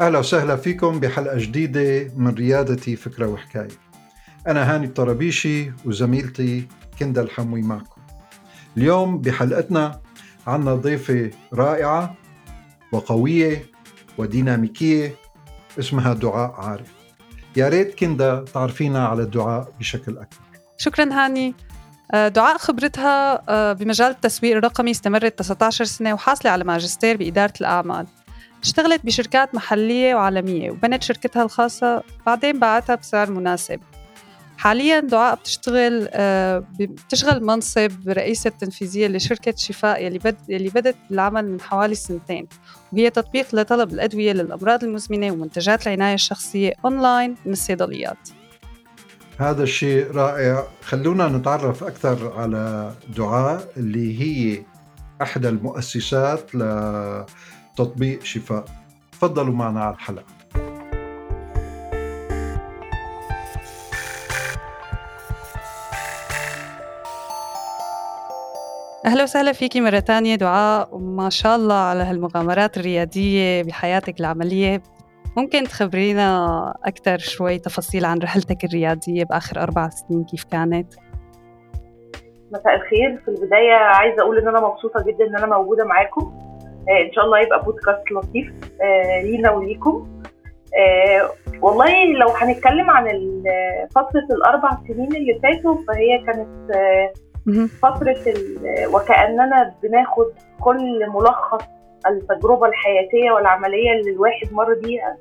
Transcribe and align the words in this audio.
أهلا 0.00 0.18
وسهلا 0.18 0.56
فيكم 0.56 1.00
بحلقة 1.00 1.38
جديدة 1.38 2.12
من 2.16 2.34
ريادتي 2.34 2.96
فكرة 2.96 3.26
وحكاية. 3.26 3.68
أنا 4.46 4.74
هاني 4.74 4.86
الطرابيشي 4.86 5.72
وزميلتي 5.84 6.68
كندا 6.98 7.22
الحموي 7.22 7.62
معكم. 7.62 8.00
اليوم 8.76 9.18
بحلقتنا 9.18 10.00
عنا 10.46 10.74
ضيفة 10.74 11.30
رائعة 11.54 12.14
وقوية 12.92 13.66
وديناميكية 14.18 15.14
اسمها 15.78 16.14
دعاء 16.14 16.52
عارف. 16.58 16.92
يا 17.56 17.68
ريت 17.68 17.98
كندا 17.98 18.44
تعرفينا 18.54 19.06
على 19.06 19.24
دعاء 19.24 19.72
بشكل 19.78 20.12
أكبر. 20.12 20.36
شكرا 20.76 21.12
هاني. 21.12 21.54
آه، 22.12 22.28
دعاء 22.28 22.58
خبرتها 22.58 23.42
آه، 23.48 23.72
بمجال 23.72 24.10
التسويق 24.10 24.56
الرقمي 24.56 24.90
استمرت 24.90 25.38
19 25.38 25.84
سنة 25.84 26.14
وحاصلة 26.14 26.50
على 26.50 26.64
ماجستير 26.64 27.16
بإدارة 27.16 27.52
الأعمال. 27.60 28.06
اشتغلت 28.62 29.06
بشركات 29.06 29.54
محلية 29.54 30.14
وعالمية 30.14 30.70
وبنت 30.70 31.02
شركتها 31.02 31.42
الخاصة 31.42 32.02
بعدين 32.26 32.58
باعتها 32.58 32.94
بسعر 32.94 33.30
مناسب. 33.30 33.80
حاليا 34.58 35.00
دعاء 35.00 35.34
بتشتغل 35.34 36.08
آه، 36.12 36.64
بتشغل 36.80 37.44
منصب 37.44 37.90
رئيسة 38.08 38.50
تنفيذية 38.50 39.08
لشركة 39.08 39.54
شفاء 39.56 40.04
يلي 40.04 40.18
بد 40.18 40.36
يلي 40.48 40.68
بدت 40.68 40.96
العمل 41.10 41.50
من 41.50 41.60
حوالي 41.60 41.94
سنتين 41.94 42.46
وهي 42.92 43.10
تطبيق 43.10 43.54
لطلب 43.54 43.92
الأدوية 43.92 44.32
للأمراض 44.32 44.84
المزمنة 44.84 45.32
ومنتجات 45.32 45.86
العناية 45.86 46.14
الشخصية 46.14 46.72
أونلاين 46.84 47.34
من 47.46 47.52
الصيدليات. 47.52 48.28
هذا 49.38 49.62
الشيء 49.62 50.10
رائع. 50.10 50.64
خلونا 50.82 51.28
نتعرف 51.28 51.84
أكثر 51.84 52.32
على 52.36 52.92
دعاء 53.16 53.72
اللي 53.76 54.20
هي 54.20 54.62
أحدى 55.22 55.48
المؤسسات 55.48 56.54
لتطبيق 57.78 58.22
شفاء. 58.22 58.64
تفضلوا 59.12 59.54
معنا 59.54 59.84
على 59.84 59.94
الحلقة. 59.94 60.24
أهلا 69.06 69.22
وسهلا 69.22 69.52
فيكي 69.52 69.80
مرة 69.80 69.98
تانية. 69.98 70.34
دعاء 70.34 70.88
وما 70.92 71.30
شاء 71.30 71.56
الله 71.56 71.74
على 71.74 72.02
هالمغامرات 72.02 72.76
الريادية 72.76 73.62
بحياتك 73.62 74.20
العملية. 74.20 74.82
ممكن 75.36 75.64
تخبرينا 75.64 76.74
أكثر 76.84 77.18
شوي 77.18 77.58
تفاصيل 77.58 78.04
عن 78.04 78.18
رحلتك 78.18 78.64
الريادية 78.64 79.24
بآخر 79.24 79.62
أربع 79.62 79.88
سنين 79.88 80.24
كيف 80.24 80.44
كانت؟ 80.44 80.94
مساء 82.52 82.74
الخير. 82.74 83.22
في 83.24 83.28
البداية 83.28 83.74
عايزة 83.74 84.22
أقول 84.22 84.38
إن 84.38 84.48
أنا 84.48 84.60
مبسوطة 84.60 85.04
جدا 85.06 85.26
إن 85.26 85.36
أنا 85.36 85.56
موجودة 85.56 85.84
معاكم. 85.84 86.48
آه 86.90 87.02
إن 87.06 87.12
شاء 87.12 87.24
الله 87.24 87.38
يبقى 87.40 87.64
بودكاست 87.64 88.12
لطيف 88.12 88.52
آه 88.82 89.22
لينا 89.22 89.50
وليكم. 89.50 90.08
آه 90.78 91.30
والله 91.62 92.04
لو 92.06 92.28
هنتكلم 92.28 92.90
عن 92.90 93.04
فترة 93.94 94.26
الأربع 94.30 94.70
سنين 94.88 95.16
اللي 95.16 95.40
فاتوا 95.42 95.74
فهي 95.88 96.18
كانت 96.26 96.70
فترة 97.82 98.16
وكأننا 98.94 99.74
بناخد 99.82 100.26
كل 100.60 101.06
ملخص 101.10 101.64
التجربة 102.06 102.66
الحياتية 102.66 103.30
والعملية 103.30 103.92
اللي 103.92 104.10
الواحد 104.10 104.52
مر 104.52 104.74
بيها 104.74 105.16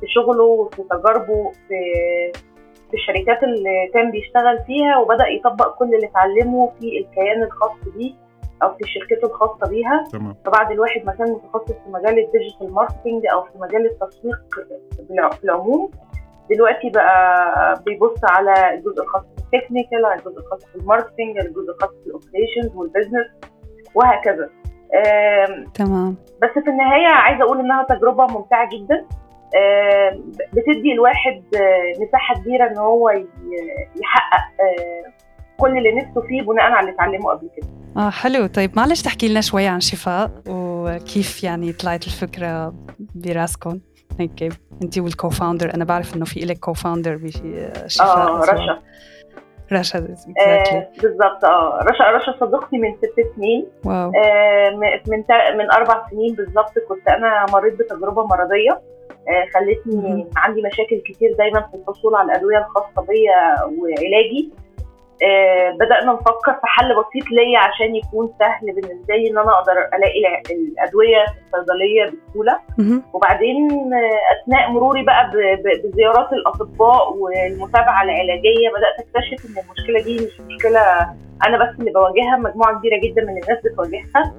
في 0.00 0.06
شغله 0.06 0.42
وفي 0.44 0.82
تجاربه 0.90 1.52
في 1.68 1.74
في 2.90 2.94
الشركات 2.94 3.42
اللي 3.42 3.90
كان 3.94 4.10
بيشتغل 4.10 4.58
فيها 4.66 4.98
وبدأ 4.98 5.26
يطبق 5.28 5.78
كل 5.78 5.94
اللي 5.94 6.06
اتعلمه 6.06 6.72
في 6.80 6.98
الكيان 6.98 7.42
الخاص 7.42 7.72
بيه. 7.96 8.14
أو 8.64 8.74
في 8.74 8.84
شركته 8.86 9.26
الخاصة 9.26 9.66
بيها. 9.70 10.04
تمام. 10.12 10.34
فبعد 10.46 10.70
الواحد 10.72 11.04
ما 11.06 11.12
كان 11.12 11.32
متخصص 11.32 11.72
في 11.72 11.90
مجال 11.90 12.18
ال 12.18 12.25
digital 12.25 12.74
marketing 12.74 13.22
أو 13.32 13.42
في 13.42 13.58
مجال 13.58 13.86
التسويق 13.86 14.38
في 15.38 15.44
العموم 15.44 15.90
دلوقتي 16.50 16.90
بقى 16.90 17.82
بيبص 17.86 18.20
على 18.24 18.74
الجزء 18.74 19.02
الخاص 19.02 19.22
بال 19.52 19.61
technical 19.61 20.04
على 20.04 20.20
الجزء 20.20 20.38
الخاص 20.38 20.66
بال 20.74 20.86
marketing 20.86 21.38
الجزء 21.38 21.70
الخاص 21.70 21.90
بال 22.04 22.16
operations 22.16 22.76
وال 22.76 22.86
business 22.86 23.26
وهكذا. 23.94 24.50
تمام. 25.74 26.16
بس 26.42 26.50
في 26.50 26.70
النهاية 26.70 27.06
عايزة 27.06 27.44
أقول 27.44 27.58
إنها 27.60 27.86
تجربة 27.88 28.26
ممتعة 28.26 28.68
جدا. 28.72 29.06
بتدي 30.52 30.92
الواحد 30.92 31.42
آه، 31.56 32.02
مساحة 32.02 32.34
كبيرة 32.34 32.66
إن 32.70 32.78
هو 32.78 33.10
يحقق 34.02 34.44
آه، 34.60 35.12
كل 35.58 35.78
اللي 35.78 35.94
نفسه 35.94 36.20
فيه 36.20 36.42
بناء 36.42 36.64
على 36.64 36.80
اللي 36.80 36.92
اتعلمه 36.92 37.30
قبل 37.30 37.48
كده. 37.56 37.66
آه 37.96 38.10
حلو. 38.10 38.46
طيب 38.46 38.70
معلش 38.76 39.02
تحكي 39.02 39.28
لنا 39.28 39.40
شوي 39.40 39.66
عن 39.66 39.80
شفاء 39.80 40.30
وكيف 40.48 41.44
يعني 41.44 41.72
طلعت 41.72 42.06
الفكرة 42.06 42.74
براسكم؟ 43.14 43.80
هيك 44.20 44.52
انت 44.82 44.98
وال 44.98 45.11
co-founder 45.11 45.74
أنا 45.74 45.84
بعرف 45.84 46.16
إنه 46.16 46.24
في 46.24 46.40
لك 46.40 46.58
co-founder 46.58 47.16
بشفاء. 47.16 47.72
آه 48.00 48.40
رشا. 48.40 48.78
رشا 49.72 49.98
آه 49.98 50.88
بالظبط 51.02 51.44
آه. 51.44 51.80
رشا 51.82 52.04
رشا 52.04 52.40
صديقتي 52.40 52.78
من 52.78 52.94
ست 52.96 53.36
سنين. 53.36 53.66
wow. 53.84 54.12
آه 54.24 54.70
من 55.06 55.24
من 55.58 55.70
أربع 55.70 56.06
سنين 56.10 56.34
بالظبط 56.34 56.72
كنت 56.88 57.08
أنا 57.08 57.46
مريت 57.52 57.74
بتجربة 57.74 58.26
مرضية. 58.26 58.82
آه 59.28 59.44
خلتني 59.54 60.26
عندي 60.36 60.62
مشاكل 60.62 61.02
كتير 61.06 61.34
دايما 61.38 61.60
في 61.60 61.76
الحصول 61.76 62.14
على 62.14 62.32
الأدوية 62.32 62.58
الخاصة 62.58 63.06
بيا 63.08 63.64
وعلاجي. 63.64 64.52
بدأنا 65.80 66.12
نفكر 66.12 66.52
في 66.52 66.60
حل 66.66 66.88
بسيط 66.94 67.30
ليا 67.30 67.58
عشان 67.58 67.96
يكون 67.96 68.32
سهل 68.38 68.72
بالنسبة 68.74 69.14
لي 69.14 69.30
إن 69.30 69.38
أنا 69.38 69.52
أقدر 69.58 69.72
ألاقي 69.72 70.42
الأدوية 70.50 71.24
في 71.26 71.56
الصيدلية 71.58 72.04
بسهولة. 72.30 72.58
وبعدين 73.12 73.68
آه 73.94 74.42
أثناء 74.42 74.70
مروري 74.70 75.02
بقى 75.02 75.30
بزيارات 75.84 76.32
الأطباء 76.32 77.12
والمتابعة 77.16 78.02
العلاجية 78.02 78.68
بدأت 78.68 78.98
أكتشف 79.06 79.44
إن 79.46 79.62
المشكلة 79.64 80.02
دي 80.02 80.26
مش 80.26 80.40
مشكلة 80.40 80.80
أنا 81.46 81.56
بس 81.58 81.78
اللي 81.80 81.90
بواجهها 81.90 82.36
مجموعة 82.38 82.78
كبيرة 82.78 83.00
جدا 83.00 83.22
من 83.22 83.28
الناس 83.42 83.58
بتواجهها. 83.64 84.34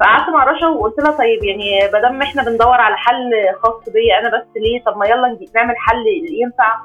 فقعدت 0.00 0.28
مع 0.30 0.44
رشا 0.44 0.66
وقلت 0.66 0.98
لها 1.00 1.18
طيب 1.18 1.44
يعني 1.44 1.92
ما 1.92 2.00
دام 2.00 2.22
إحنا 2.22 2.42
بندور 2.44 2.74
على 2.80 2.96
حل 2.96 3.30
خاص 3.62 3.88
بيا 3.88 4.18
أنا 4.18 4.28
بس 4.38 4.46
ليه 4.56 4.82
طب 4.82 4.96
ما 4.96 5.06
يلا 5.06 5.38
نعمل 5.54 5.74
حل 5.76 6.04
ينفع 6.42 6.76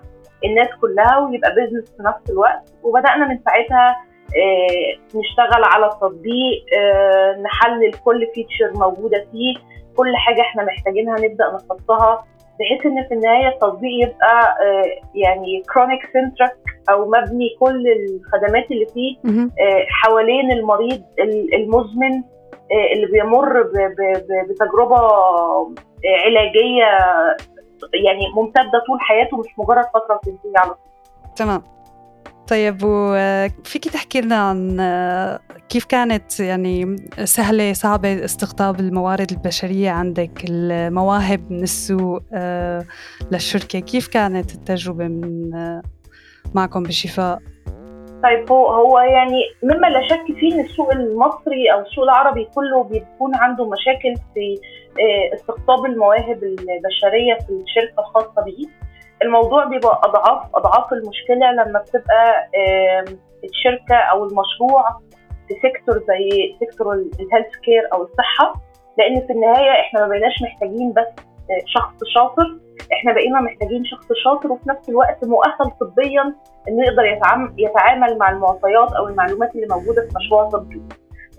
الناس 0.46 0.68
كلها 0.82 1.18
ويبقى 1.18 1.56
business 1.56 1.92
في 1.98 2.04
نفس 2.04 2.30
الوقت. 2.30 2.74
وبدأنا 2.84 3.28
من 3.28 3.40
ساعتها 3.46 3.96
آه، 4.38 5.18
نشتغل 5.20 5.64
على 5.64 5.86
التطبيق 5.86 6.66
آه، 6.78 7.38
نحلل 7.42 7.94
كل 7.94 8.28
feature 8.36 8.80
موجودة 8.80 9.26
فيه 9.32 9.56
كل 9.98 10.16
حاجة 10.16 10.42
إحنا 10.42 10.64
محتاجينها 10.64 11.16
نبدأ 11.16 11.46
نحطها 11.56 12.26
بحيث 12.60 12.86
إن 12.86 13.04
في 13.08 13.14
النهاية 13.14 13.48
التطبيق 13.48 13.92
يبقى 14.08 14.58
آه، 14.62 14.84
يعني 15.16 15.64
كرونيك 15.74 16.00
سنترك 16.14 16.58
أو 16.90 17.06
مبني 17.10 17.50
كل 17.60 17.84
الخدمات 17.88 18.72
اللي 18.72 18.86
فيه 18.94 19.18
حوالين 19.90 20.52
المريض 20.52 21.04
المزمن 21.54 22.24
اللي 22.96 23.06
بيمر 23.12 23.62
بتجربة 24.50 24.98
علاجية 26.26 26.86
يعني 28.06 28.22
ممتدة 28.36 28.84
طول 28.88 29.00
حياته 29.00 29.38
مش 29.38 29.48
مجرد 29.58 29.86
فترة 29.94 30.16
بتنتهي 30.16 30.54
على 30.58 30.70
طول. 30.70 31.34
تمام. 31.36 31.64
طيب 32.48 32.78
وفيكي 32.84 33.90
تحكي 33.90 34.22
لنا 34.22 34.36
عن 34.36 34.78
كيف 35.70 35.86
كانت 35.86 36.40
يعني 36.40 36.96
سهلة 37.24 37.74
صعبة 37.74 38.26
استقطاب 38.26 38.80
الموارد 38.80 39.32
البشرية 39.32 39.90
عندك 39.92 40.46
المواهب 40.50 41.52
من 41.52 41.64
السوق 41.64 42.22
آه، 42.34 42.86
للشركة؟ 43.32 43.80
كيف 43.80 44.08
كانت 44.08 44.56
التجربة 44.56 45.08
من 45.08 45.52
معكم 46.56 46.84
بشفاء؟ 46.84 47.40
طيب 48.24 48.52
هو 48.52 48.68
هو 48.68 49.00
يعني 49.00 49.42
مما 49.64 49.88
لا 49.88 50.08
شك 50.08 50.26
فيه 50.40 50.54
إن 50.54 50.60
السوق 50.60 50.92
المصري 50.92 51.74
أو 51.74 51.80
السوق 51.80 52.04
العربي 52.04 52.48
كله 52.56 52.84
بيكون 52.84 53.36
عنده 53.36 53.66
مشاكل 53.70 54.14
في 54.34 54.60
آه، 55.00 55.36
استقطاب 55.36 55.86
المواهب 55.86 56.44
البشرية 56.44 57.34
في 57.34 57.50
الشركة 57.50 58.00
الخاصة 58.00 58.42
به 58.46 58.58
الموضوع 59.24 59.66
بيبقى 59.66 60.02
أضعاف 60.04 60.56
أضعاف 60.56 60.94
المشكلة 60.94 61.52
لما 61.52 61.80
بتبقى 61.80 62.50
الشركة 63.44 63.96
أو 63.96 64.24
المشروع 64.24 64.90
في 65.48 65.54
sector 65.62 65.96
زي 66.08 66.56
sector 66.60 66.94
ال 66.94 67.56
healthcare 67.66 67.84
أو 67.94 68.04
الصحة 68.04 68.54
لأن 68.98 69.28
في 69.28 69.34
النهاية 69.34 69.72
إحنا 69.82 70.00
ما 70.02 70.08
بقيناش 70.08 70.42
محتاجين 70.42 70.94
بس 70.94 71.08
آه، 71.52 71.64
شخص 71.66 71.96
شاطر 72.16 72.58
إحنا 72.94 73.14
بقينا 73.14 73.42
محتاجين 73.42 73.86
شخص 73.86 74.06
شاطر 74.24 74.52
وفي 74.52 74.70
نفس 74.70 74.90
الوقت 74.90 75.26
مؤهل 75.26 75.72
طبيا 75.82 76.36
إنه 76.68 76.86
يقدر 76.88 77.06
يتعامل 77.58 78.18
مع 78.18 78.30
المعطيات 78.30 78.94
أو 78.94 79.08
المعلومات 79.08 79.56
اللي 79.56 79.68
موجودة 79.70 80.02
في 80.02 80.10
مشروع 80.16 80.50
طبي. 80.50 80.82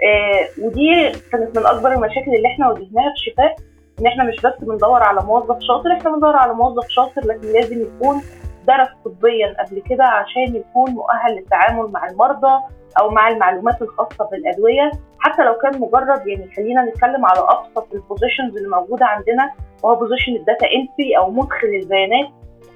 آه 0.05 0.65
ودي 0.65 1.13
كانت 1.33 1.59
من 1.59 1.67
أكبر 1.67 1.93
المشاكل 1.93 2.35
اللي 2.37 2.49
إحنا 2.49 2.69
واجهناها 2.69 3.13
في 3.17 3.31
شفاء 3.31 3.55
إن 4.01 4.07
إحنا 4.07 4.25
مش 4.25 4.37
بس 4.45 4.65
بندور 4.65 5.03
على 5.03 5.21
موظف 5.21 5.59
شاطر 5.61 5.93
إحنا 5.93 6.11
بندور 6.13 6.37
على 6.37 6.55
موظف 6.55 6.89
شاطر 6.89 7.27
لكن 7.27 7.49
لازم 7.53 7.83
يكون 7.83 8.23
درس 8.67 8.89
طبيا 9.05 9.57
قبل 9.65 9.83
كده 9.91 10.05
عشان 10.05 10.57
يكون 10.57 10.91
مؤهل 10.91 11.33
للتعامل 11.37 11.91
مع 11.93 12.07
المرضى 12.07 12.61
أو 13.01 13.11
مع 13.11 13.29
المعلومات 13.29 13.83
الخاصة 13.83 14.29
بالأدوية. 14.33 14.91
حتى 15.19 15.43
لو 15.45 15.55
كان 15.55 15.81
مجرد 15.81 16.27
يعني 16.27 16.51
خلينا 16.57 16.85
نتكلم 16.85 17.27
على 17.27 17.41
أبسط 17.41 17.95
ال 17.95 18.01
positions 18.01 18.57
اللي 18.57 18.69
موجودة 18.69 19.07
عندنا 19.07 19.51
وهو 19.85 19.95
position 19.95 20.33
ال 20.37 20.43
data 20.43 20.67
entry 20.67 21.17
أو 21.19 21.31
مدخل 21.31 21.69
البيانات. 21.83 22.29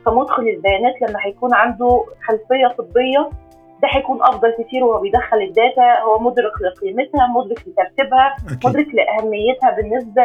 فمدخل 0.06 0.42
البيانات 0.42 0.94
لما 1.02 1.18
هيكون 1.26 1.54
عنده 1.54 2.04
خلفية 2.28 2.66
طبية 2.78 3.30
ده 3.82 3.88
هيكون 3.92 4.22
أفضل 4.22 4.50
كتير 4.58 4.84
وهو 4.84 5.00
بيدخل 5.00 5.36
ال 5.36 5.49
data 5.49 6.00
هو 6.00 6.18
مدرك 6.18 6.52
لقيمتها 6.62 7.26
مدرك 7.26 7.58
لترتيبها 7.68 8.36
مدرك 8.64 8.86
لأهميتها 8.94 9.70
بالنسبة 9.70 10.22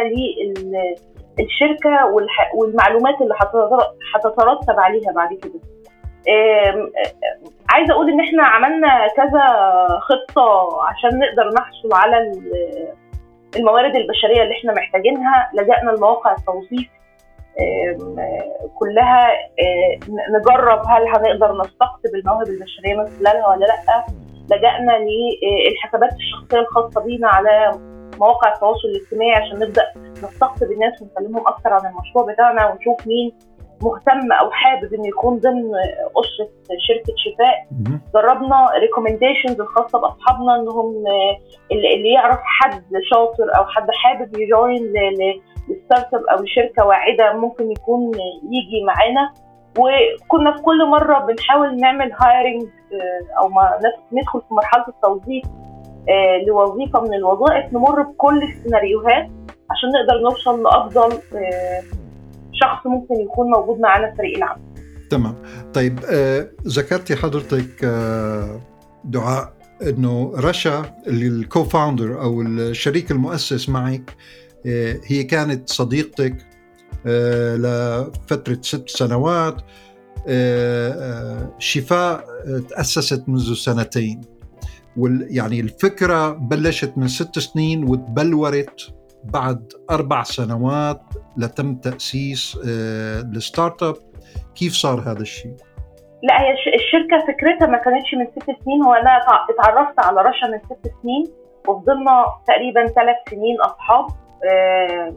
للشركة 1.39 2.05
والمعلومات 2.55 3.21
اللي 3.21 3.33
هتترتب 4.15 4.79
عليها 4.79 5.11
بعد 5.11 5.29
كده. 5.33 5.59
عايزة 7.69 7.93
أقول 7.93 8.09
إن 8.09 8.19
إحنا 8.19 8.43
عملنا 8.43 9.07
كذا 9.17 9.45
خطة 10.01 10.69
عشان 10.83 11.19
نقدر 11.19 11.49
نحصل 11.57 11.93
على 11.93 12.31
الموارد 13.55 13.95
البشرية 13.95 14.43
اللي 14.43 14.53
إحنا 14.59 14.73
محتاجينها 14.73 15.49
لجأنا 15.53 15.91
لمواقع 15.91 16.31
التوظيف 16.31 16.89
كلها 18.79 19.27
نجرب 20.39 20.79
هل 20.87 21.07
هنقدر 21.07 21.57
نستقطب 21.61 22.15
المواهب 22.15 22.47
البشرية 22.47 22.93
من 22.95 23.05
خلالها 23.19 23.47
ولا 23.47 23.65
لأ. 23.65 24.05
لجأنا 24.51 24.91
للحسابات 24.99 26.09
الشخصية 26.13 26.59
الخاصة 26.59 27.01
بينا 27.01 27.27
على 27.27 27.71
مواقع 28.19 28.53
التواصل 28.53 28.87
الاجتماعي 28.87 29.31
عشان 29.43 29.59
نبدأ 29.59 29.83
نستقطب 30.23 30.71
الناس 30.71 31.01
ونكلمهم 31.01 31.47
أكثر 31.47 31.73
عن 31.73 31.81
المشروع 31.91 32.33
بتاعنا 32.33 32.67
ونشوف 32.67 33.07
مين 33.07 33.31
مهتم 33.81 34.31
أو 34.31 34.51
حابب 34.51 34.93
إنه 34.93 35.07
يكون 35.07 35.39
ضمن 35.39 35.63
أسرة 36.19 36.49
شركة 36.87 37.13
شفاء 37.17 37.65
جربنا 38.13 38.67
recommendations 38.81 39.61
الخاصة 39.61 39.99
بأصحابنا 39.99 40.55
إنهم 40.55 41.03
اللي 41.71 42.13
يعرف 42.13 42.39
حد 42.43 42.83
شاطر 43.13 43.57
أو 43.57 43.65
حد 43.65 43.87
حابب 43.91 44.37
ي 44.37 44.45
join 44.45 44.77
لل 44.77 44.93
startup 45.69 46.21
أو 46.37 46.43
لشركه 46.43 46.85
واعدة 46.85 47.33
ممكن 47.33 47.71
يكون 47.71 48.11
يجي 48.43 48.83
معانا. 48.87 49.31
وكنا 49.79 50.51
في 50.57 50.61
كل 50.61 50.85
مرة 50.89 51.19
بنحاول 51.19 51.75
نعمل 51.79 52.11
hiring 52.21 52.67
أو 53.41 53.49
ما 53.49 53.79
ندخل 54.11 54.39
في 54.41 54.53
مرحلة 54.53 54.85
التوظيف 54.87 55.43
لوظيفة 56.47 57.01
من 57.01 57.13
الوظائف 57.13 57.73
نمر 57.73 58.01
بكل 58.01 58.43
السيناريوهات 58.43 59.29
عشان 59.71 59.89
نقدر 59.95 60.21
نوصل 60.23 60.63
لأفضل 60.63 61.17
شخص 62.53 62.85
ممكن 62.87 63.15
يكون 63.15 63.51
موجود 63.51 63.79
معانا 63.79 64.11
في 64.11 64.17
فريق 64.17 64.37
العمل. 64.37 64.61
تمام. 65.09 65.35
طيب 65.73 65.99
آه 66.09 66.49
ذكرتي 66.67 67.15
حضرتك 67.15 67.83
آه 67.83 68.61
دعاء 69.03 69.53
إنه 69.81 70.31
رشا 70.35 70.95
الكو 71.07 71.63
فاوندر 71.63 72.21
أو 72.21 72.41
الشريك 72.41 73.11
المؤسس 73.11 73.69
معك 73.69 74.15
آه 74.65 74.99
هي 75.05 75.23
كانت 75.23 75.69
صديقتك 75.69 76.35
لفترة 77.55 78.57
ست 78.61 78.89
سنوات 78.89 79.61
شفاء 81.59 82.25
تأسست 82.69 83.29
منذ 83.29 83.53
سنتين 83.53 84.21
يعني 85.29 85.59
الفكرة 85.59 86.29
بلشت 86.29 86.93
من 86.97 87.07
ست 87.07 87.39
سنين 87.39 87.83
وتبلورت 87.83 88.93
بعد 89.23 89.73
أربع 89.91 90.23
سنوات 90.23 91.01
لتم 91.37 91.75
تأسيس 91.75 92.57
آه، 92.67 93.21
ال 93.21 93.83
startup 93.83 93.95
كيف 94.55 94.73
صار 94.73 94.99
هذا 94.99 95.21
الشيء؟ 95.21 95.55
لا 96.23 96.41
هي 96.41 96.53
الشركة 96.53 97.27
فكرتها 97.27 97.67
ما 97.67 97.77
كانتش 97.77 98.13
من 98.15 98.27
ست 98.31 98.63
سنين 98.63 98.83
هو 98.83 98.93
أنا 98.93 99.19
اتعرفت 99.49 99.99
على 99.99 100.21
رشا 100.21 100.45
من 100.45 100.59
ست 100.59 100.91
سنين 101.01 101.23
وفضلنا 101.67 102.25
تقريبا 102.47 102.87
ثلاث 102.87 103.15
سنين 103.29 103.61
أصحاب 103.61 104.07
آه، 104.51 105.13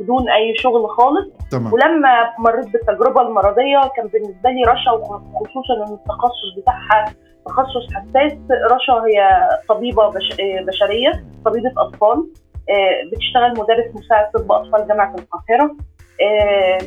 بدون 0.00 0.30
أي 0.30 0.56
شغل 0.56 0.88
خالص 0.88 1.28
تمام. 1.50 1.72
ولما 1.72 2.34
مريت 2.38 2.68
بالتجربة 2.68 3.20
المرضية 3.20 3.80
كان 3.96 4.06
بالنسبة 4.06 4.50
لي 4.50 4.62
رشا 4.62 4.90
وخصوصا 4.90 5.74
إن 5.76 5.94
التخصص 5.94 6.54
بتاعها 6.56 7.14
تخصص 7.46 7.94
حساس 7.94 8.32
رشا 8.72 8.92
هي 8.92 9.48
طبيبة 9.68 10.08
بشرية 10.66 11.24
طبيبة 11.44 11.72
أطفال 11.78 12.18
آه، 12.18 12.49
بتشتغل 13.12 13.50
مدرس 13.50 13.94
مساعد 13.94 14.30
طب 14.30 14.52
أطفال 14.52 14.88
جامعة 14.88 15.14
القاهرة. 15.18 15.76
آه، 16.22 16.78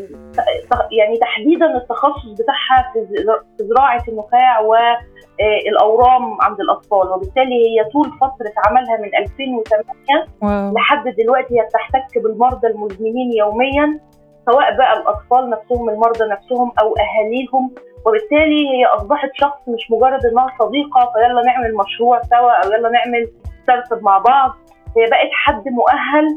يعني 0.91 1.17
تحديدا 1.17 1.77
التخصص 1.77 2.29
بتاعها 2.39 2.93
في 2.93 3.63
زراعة 3.63 4.03
النخاع 4.07 4.59
والاورام 4.59 6.41
عند 6.41 6.59
الأطفال. 6.61 7.07
وبالتالي 7.11 7.55
هي 7.69 7.83
طول 7.93 8.11
فترة 8.21 8.53
عملها 8.67 8.97
من 8.97 9.15
2008 9.15 10.27
واو. 10.41 10.73
لحد 10.73 11.03
دلوقتي 11.17 11.59
هي 11.59 11.65
بتحتك 11.65 12.17
بالمرضى 12.23 12.67
المزمنين 12.67 13.31
يوميا 13.37 13.99
سواء 14.45 14.77
بقى 14.77 14.93
الأطفال 14.93 15.49
نفسهم 15.49 15.89
المرضى 15.89 16.25
نفسهم 16.31 16.71
أو 16.81 16.93
أهاليهم. 16.97 17.75
وبالتالي 18.05 18.69
هي 18.69 18.85
أصبحت 18.85 19.29
شخص 19.33 19.59
مش 19.67 19.91
مجرد 19.91 20.25
إنها 20.25 20.47
صديقة 20.59 21.11
فيلا 21.13 21.41
نعمل 21.45 21.75
مشروع 21.75 22.21
سوا 22.21 22.51
أو 22.51 22.71
يلا 22.71 22.89
نعمل 22.89 23.31
start 23.63 24.03
مع 24.03 24.17
بعض. 24.17 24.51
بقت 24.95 25.29
حد 25.45 25.63
مؤهل 25.67 26.27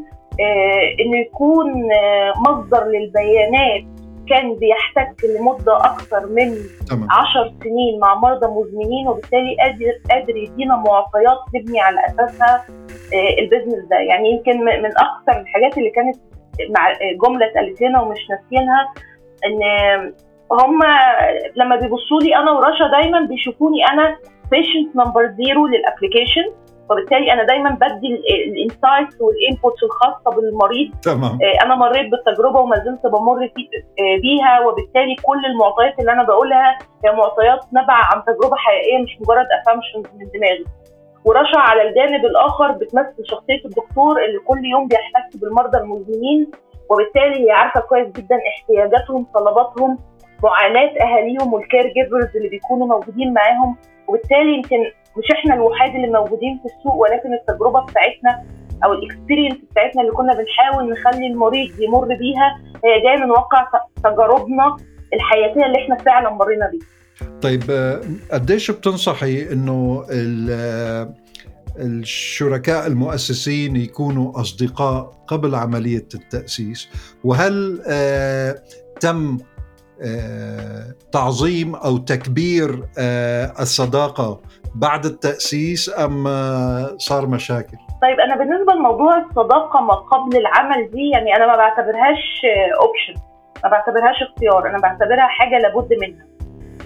آه، 0.40 1.02
إنه 1.02 1.18
يكون 1.18 1.92
آه، 1.92 2.32
مصدر 2.48 2.84
للبيانات 2.84 3.84
كان 4.28 4.54
بيحتك 4.54 5.24
لمدة 5.24 5.76
أكثر 5.76 6.26
من 6.26 6.54
تمام. 6.90 7.08
10 7.10 7.52
سنين 7.64 8.00
مع 8.00 8.14
مرضى 8.14 8.46
مزمنين 8.46 9.08
وبالتالي 9.08 9.56
قادر 9.60 9.92
قادر 10.10 10.36
يدينا 10.36 10.76
معطيات 10.76 11.38
نبني 11.54 11.80
على 11.80 12.00
أساسها 12.06 12.64
آه، 13.14 13.40
ال 13.40 13.45
business 13.45 13.84
ده 13.90 13.96
يعني 13.96 14.30
يمكن 14.30 14.64
من 14.64 14.90
أكثر 14.90 15.40
الحاجات 15.40 15.78
اللي 15.78 15.90
كانت 15.90 16.16
مع 16.76 16.92
جملة 17.24 17.46
اتقالت 17.46 17.82
لنا 17.82 18.00
ومش 18.02 18.18
ناسيينها 18.30 18.92
إن 19.46 19.60
هم 20.52 20.80
لما 21.56 21.76
بيبصوا 21.76 22.20
لي 22.22 22.36
أنا 22.36 22.50
ورشا 22.52 22.86
دايما 23.00 23.20
بيشوفوني 23.20 23.84
أنا 23.92 24.16
patient 24.50 24.96
number 24.96 25.34
zero 25.38 25.66
لل 25.66 25.80
application 25.80 26.52
فبالتالي 26.90 27.32
أنا 27.32 27.44
دايما 27.44 27.70
بدي 27.70 28.08
ال 28.46 28.55
insights 28.55 29.20
وال 29.20 29.36
inputs 29.36 29.82
الخاصة 29.82 30.36
بالمريض. 30.36 30.94
تمام. 31.02 31.38
آه، 31.42 31.64
أنا 31.64 31.74
مريت 31.74 32.10
بالتجربة 32.10 32.60
وما 32.60 32.76
زلت 32.76 33.06
بمر 33.06 33.44
آه، 33.44 34.16
بيها 34.22 34.60
وبالتالي 34.66 35.14
كل 35.22 35.46
المعطيات 35.46 35.98
اللي 36.00 36.12
أنا 36.12 36.22
بقولها 36.22 36.78
هي 37.04 37.12
معطيات 37.12 37.60
نبع 37.72 37.94
عن 37.94 38.22
تجربة 38.24 38.56
حقيقية 38.56 38.98
مش 39.02 39.16
مجرد 39.20 39.46
assumptions 39.60 40.06
من 40.18 40.26
دماغي. 40.34 40.64
ورشا 41.24 41.58
على 41.58 41.82
الجانب 41.88 42.24
الآخر 42.24 42.72
بتمثل 42.72 43.24
شخصية 43.24 43.64
الدكتور 43.64 44.24
اللي 44.24 44.38
كل 44.38 44.64
يوم 44.64 44.88
بيحتك 44.88 45.40
بالمرضى 45.40 45.78
المزمنين 45.78 46.50
وبالتالي 46.90 47.46
هي 47.46 47.50
عارفة 47.50 47.80
كويس 47.80 48.08
جدا 48.08 48.38
احتياجاتهم 48.48 49.26
طلباتهم 49.34 49.98
معاناة 50.42 50.92
أهاليهم 51.02 51.54
وال 51.54 51.82
caregivers 51.82 52.36
اللي 52.36 52.48
بيكونوا 52.48 52.86
موجودين 52.86 53.34
معاهم. 53.34 53.76
وبالتالي 54.08 54.54
يمكن 54.54 54.90
مش 55.18 55.30
إحنا 55.32 55.54
الوحيد 55.54 55.94
اللي 55.94 56.06
موجودين 56.18 56.58
في 56.58 56.64
السوق 56.74 56.94
ولكن 56.94 57.34
التجربة 57.34 57.80
بتاعتنا 57.80 58.42
أو 58.84 58.92
ال 58.92 58.98
experience 58.98 59.56
بتاعتنا 59.70 60.02
اللي 60.02 60.12
كنا 60.12 60.32
بنحاول 60.34 60.92
نخلي 60.92 61.26
المريض 61.26 61.80
يمر 61.80 62.06
بيها 62.06 62.58
هي 62.84 63.02
جاية 63.02 63.24
من 63.24 63.30
واقع 63.30 63.66
تجاربنا 64.04 64.76
الحياتية 65.14 65.66
اللي 65.66 65.78
إحنا 65.84 65.96
فعلا 66.04 66.30
مرينا 66.30 66.70
بيها. 66.70 66.86
طيب 67.40 67.62
آه، 67.70 68.00
قديش 68.32 68.70
بتنصحي 68.70 69.52
إنه 69.52 70.06
الشركاء 71.78 72.86
المؤسسين 72.86 73.76
يكونوا 73.76 74.40
أصدقاء 74.40 75.24
قبل 75.26 75.54
عملية 75.54 76.08
التأسيس 76.14 76.88
وهل 77.24 77.82
آه، 77.88 78.62
تم 79.00 79.38
آه، 80.02 80.94
تعظيم 81.12 81.74
أو 81.74 81.96
تكبير 81.98 82.88
الصداقة 83.60 84.40
بعد 84.74 85.04
التأسيس 85.04 85.98
أم 86.00 86.24
صار 86.98 87.26
مشاكل؟ 87.26 87.76
طيب 88.02 88.20
أنا 88.20 88.36
بالنسبة 88.36 88.72
لموضوع 88.72 89.18
الصداقة 89.18 89.80
ما 89.80 89.94
قبل 89.94 90.36
العمل 90.36 90.90
دي 90.90 91.10
يعني 91.10 91.36
أنا 91.36 91.46
ما 91.46 91.56
بعتبرهاش 91.56 92.42
أوبشن 92.80 93.22
ما 93.64 93.70
بعتبرهاش 93.70 94.22
اختيار 94.22 94.68
أنا 94.68 94.78
بعتبرها 94.78 95.26
حاجة 95.26 95.58
لابد 95.58 95.94
منها 96.00 96.26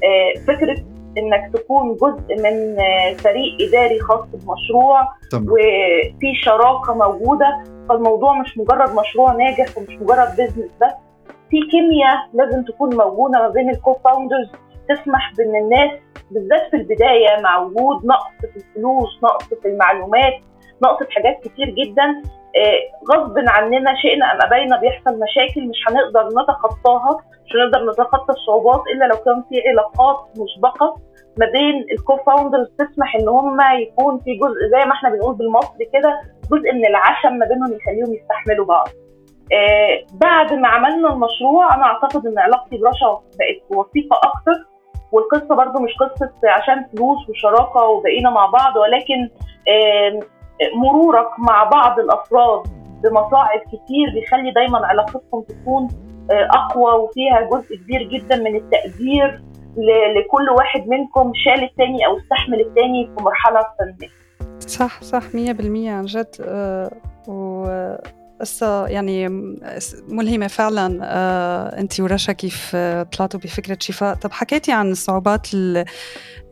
آه، 0.05 0.41
فكرة 0.47 0.77
إنك 1.19 1.51
تكون 1.55 1.97
جزء 1.97 2.43
من 2.43 2.77
فريق 3.15 3.69
إداري 3.69 4.01
خاص 4.01 4.21
بمشروع 4.33 5.03
طبعا. 5.33 5.45
وفي 5.49 6.35
شراكة 6.45 6.95
موجودة 6.95 7.65
فالموضوع 7.89 8.41
مش 8.41 8.59
مجرد 8.59 8.95
مشروع 8.95 9.33
ناجح 9.33 9.79
ومش 9.79 9.91
مجرد 10.01 10.33
بزنس 10.33 10.71
بس 10.83 10.93
في 11.51 11.57
كيمياء 11.71 12.17
لازم 12.35 12.65
تكون 12.65 12.97
موجودة 12.97 13.39
ما 13.39 13.49
بين 13.49 13.71
ال 13.71 13.97
co-founders 14.05 14.51
تسمح 14.95 15.33
بأن 15.39 15.57
الناس 15.57 15.91
بالذات 16.31 16.71
في 16.71 16.77
البداية 16.77 17.41
مع 17.43 17.59
وجود 17.59 18.07
نقص 18.07 18.31
في 18.41 18.57
الفلوس 18.57 19.21
نقص 19.25 19.45
في 19.63 19.69
المعلومات 19.69 20.35
نقص 20.83 20.99
في 21.07 21.13
حاجات 21.13 21.41
كتير 21.45 21.67
جدا 21.67 22.23
آه، 22.57 22.81
غصب 23.15 23.35
عننا 23.49 23.95
شئنا 24.03 24.33
أم 24.33 24.39
أبينا 24.43 24.77
بيحصل 24.81 25.11
مشاكل 25.21 25.69
مش 25.69 25.79
هنقدر 25.89 26.29
نتخطاها 26.43 27.17
مش 27.47 27.51
هنقدر 27.57 27.93
نتخطى 27.93 28.33
الصعوبات 28.33 28.83
إلا 28.95 29.05
لو 29.05 29.17
كان 29.25 29.43
في 29.49 29.69
علاقات 29.69 30.17
مسبقة 30.39 30.97
ما 31.39 31.47
بين 31.47 31.87
ال 31.93 32.17
co-founders 32.17 32.67
تسمح 32.79 33.17
إن 33.17 33.29
هم 33.29 33.59
يكون 33.81 34.19
في 34.19 34.35
جزء 34.37 34.61
زي 34.79 34.85
ما 34.87 34.93
إحنا 34.93 35.11
بنقول 35.11 35.35
بالمصري 35.35 35.85
كده 35.93 36.21
جزء 36.53 36.73
من 36.73 36.87
العشم 36.87 37.33
ما 37.39 37.47
بينهم 37.47 37.73
يخليهم 37.73 38.15
يستحملوا 38.15 38.67
بعض. 38.67 38.89
بعد 40.21 40.53
ما 40.53 40.69
عملنا 40.69 41.13
المشروع 41.13 41.75
أنا 41.75 41.85
أعتقد 41.85 42.27
إن 42.27 42.39
علاقتي 42.39 42.79
برشا 42.79 43.23
بقت 43.39 43.79
وثيقة 43.79 44.17
أكتر. 44.25 44.70
والقصة 45.13 45.55
برضو 45.55 45.79
مش 45.79 45.91
قصة 46.01 46.31
عشان 46.45 46.85
فلوس 46.93 47.29
وشراكة 47.29 47.85
وبقينا 47.85 48.31
مع 48.31 48.47
بعض 48.47 48.77
ولكن 48.77 49.29
مرورك 50.75 51.31
مع 51.39 51.65
بعض 51.65 51.99
الأفراد 51.99 52.63
بمصاعب 53.03 53.59
كتير 53.61 54.11
بيخلي 54.15 54.51
دايما 54.51 54.87
علاقتكم 54.87 55.43
تكون 55.49 55.89
أقوى 56.31 56.93
وفيها 56.93 57.41
جزء 57.53 57.77
كبير 57.77 58.03
جدا 58.03 58.37
من 58.37 58.57
التقدير 58.57 59.43
لكل 60.17 60.49
واحد 60.59 60.89
منكم 60.89 61.33
شال 61.35 61.65
التاني 61.65 62.07
أو 62.07 62.17
استحمل 62.19 62.61
التاني 62.61 63.07
في 63.17 63.23
مرحلة 63.25 63.61
سنيه 63.79 64.09
صح 64.61 65.03
صح 65.03 65.23
100% 65.23 65.35
عن 65.89 66.05
جد 66.05 66.27
أه 66.41 66.91
و 67.29 67.65
قصة 68.41 68.87
يعني 68.87 69.29
ملهمة 70.09 70.47
فعلا. 70.47 70.99
آه 71.03 71.81
انت 71.81 72.01
ورشا 72.01 72.33
كيف 72.33 72.77
طلعتوا 73.13 73.41
بفكرة 73.41 73.79
شفاء؟ 73.81 74.15
طب 74.15 74.33
حكيتي 74.33 74.73
عن 74.73 74.91
الصعوبات 74.91 75.49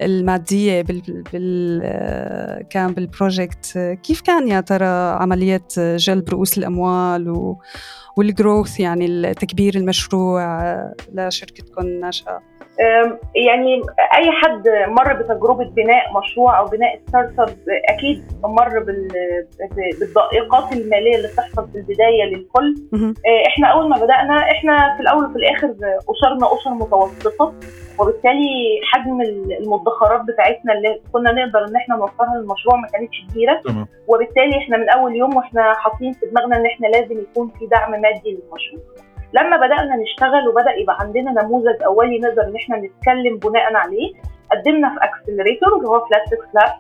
المادية 0.03 0.83
بال, 0.83 1.25
بال 1.33 2.69
كان 2.71 2.93
بالبروجكت. 2.93 3.79
كيف 4.03 4.21
كان 4.21 4.49
يا 4.49 4.61
ترى 4.61 4.87
عملية 5.21 5.65
جلب 5.79 6.29
رؤوس 6.29 6.59
الأموال 6.59 7.31
و 7.31 7.59
والجروث 8.17 8.81
يعني 8.81 9.35
تكبير 9.35 9.75
المشروع 9.75 10.75
لشركتكم 11.15 11.83
الناشئة 11.83 12.43
يعني 13.35 13.83
أي 14.19 14.31
حد 14.33 14.69
مر 14.89 15.13
بتجربة 15.13 15.65
بناء 15.65 16.19
مشروع 16.19 16.59
أو 16.59 16.65
بناء 16.65 17.01
startup 17.09 17.49
أكيد 17.89 18.25
مر 18.45 18.85
بالضائقات 20.01 20.73
المالية 20.73 21.17
اللي 21.17 21.29
بتحصل 21.29 21.69
في 21.69 21.79
البداية 21.79 22.25
للكل. 22.25 22.75
إحنا 23.47 23.69
أول 23.69 23.89
ما 23.89 23.97
بدأنا 23.97 24.51
إحنا 24.53 24.95
في 24.97 25.03
الأول 25.03 25.25
وفي 25.25 25.37
الآخر 25.37 25.75
أسرنا 26.11 26.55
أسر 26.55 26.71
متوسطة 26.71 27.55
وبالتالي 27.99 28.81
حجم 28.85 29.21
المدخرات 29.61 30.21
بتاعتنا 30.21 30.73
اللي 30.73 31.01
كنا 31.13 31.33
نقدر 31.33 31.65
إن 31.65 31.77
إحنا 31.77 31.97
نوفرها 31.97 32.37
للمشروع 32.37 32.77
ما 32.77 32.89
كانتش 32.89 33.17
كبيرة. 33.31 33.61
وبالتالي 34.09 34.59
إحنا 34.59 34.77
من 34.77 34.89
أول 34.89 35.17
يوم 35.17 35.37
وإحنا 35.37 35.75
حاطين 35.75 36.13
في 36.13 36.27
دماغنا 36.27 36.57
إن 36.57 36.67
إحنا 36.67 36.87
لازم 36.87 37.19
يكون 37.21 37.49
في 37.59 37.67
دعم 37.67 37.91
مادي 37.91 38.31
للمشروع. 38.31 38.83
لما 39.33 39.57
بدأنا 39.57 39.97
نشتغل 39.97 40.49
وبدأ 40.49 40.71
يبقى 40.81 40.97
عندنا 41.01 41.43
نموذج 41.43 41.83
أولي 41.83 42.19
نقدر 42.19 42.43
إن 42.43 42.57
إحنا 42.57 42.77
نتكلم 42.77 43.39
بناء 43.39 43.75
عليه 43.75 44.13
قدمنا 44.53 44.89
في 44.89 44.97
accelerator 45.05 45.77
اللي 45.77 45.89
هو 45.89 46.07
lab 46.55 46.73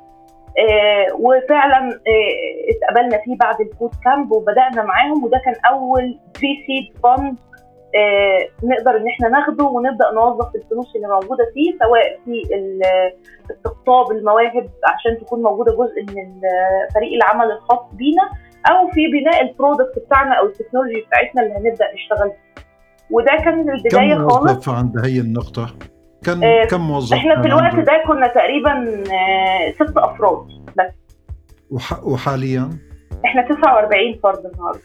آه 0.59 1.07
وفعلا 1.21 1.89
آه 1.89 2.71
اتقبلنا 2.71 3.19
فيه 3.25 3.37
بعد 3.37 3.61
ال 3.61 3.91
bootcamp 4.05 4.33
وبدأنا 4.33 4.83
معاهم 4.83 5.25
وده 5.25 5.41
كان 5.45 5.55
أول 5.71 6.19
pre-seed 6.35 6.99
fund 7.03 7.37
آه 7.97 8.49
نقدر 8.67 8.97
إن 8.97 9.09
إحنا 9.09 9.29
ناخده 9.29 9.65
ونبدأ 9.65 10.11
نوظف 10.15 10.55
الفلوس 10.55 10.97
اللي 10.97 11.09
موجودة 11.09 11.45
فيه 11.55 11.79
سواء 11.79 12.19
في 12.25 12.43
استقطاب 13.51 14.11
المواهب 14.11 14.69
عشان 14.95 15.19
تكون 15.27 15.43
موجودة 15.43 15.73
جزء 15.73 16.03
من 16.03 16.41
فريق 16.95 17.13
العمل 17.15 17.51
الخاص 17.51 17.81
بينا 17.93 18.23
أو 18.71 18.91
في 18.91 19.07
بناء 19.07 19.43
ال 19.43 19.50
product 19.50 19.99
بتاعنا 20.07 20.35
أو 20.35 20.47
ال 20.47 20.51
technology 20.51 21.01
بتاعتنا 21.07 21.43
اللي 21.43 21.55
هنبدأ 21.55 21.87
نشتغل 21.95 22.33
وده 23.11 23.37
كان 23.45 23.71
البداية 23.71 24.15
كم 24.15 24.29
خالص. 24.29 24.67
كم 24.67 24.73
عند 24.73 24.99
هي 25.05 25.21
النقطة؟ 25.21 25.67
كم 26.25 26.45
آه 26.45 26.65
كم 26.65 26.81
موظف 26.81 27.17
إحنا 27.17 27.43
في 27.43 27.49
الوقت 27.49 27.75
ده 27.75 28.03
كنا 28.07 28.27
تقريبا 28.27 28.73
آه 29.13 29.71
ست 29.73 29.97
أفراد 29.97 30.47
بس. 30.79 30.93
وح... 31.71 32.05
وحاليا؟ 32.05 32.71
إحنا 33.25 33.43
49 33.43 34.19
فرد 34.23 34.47
النهارده. 34.55 34.81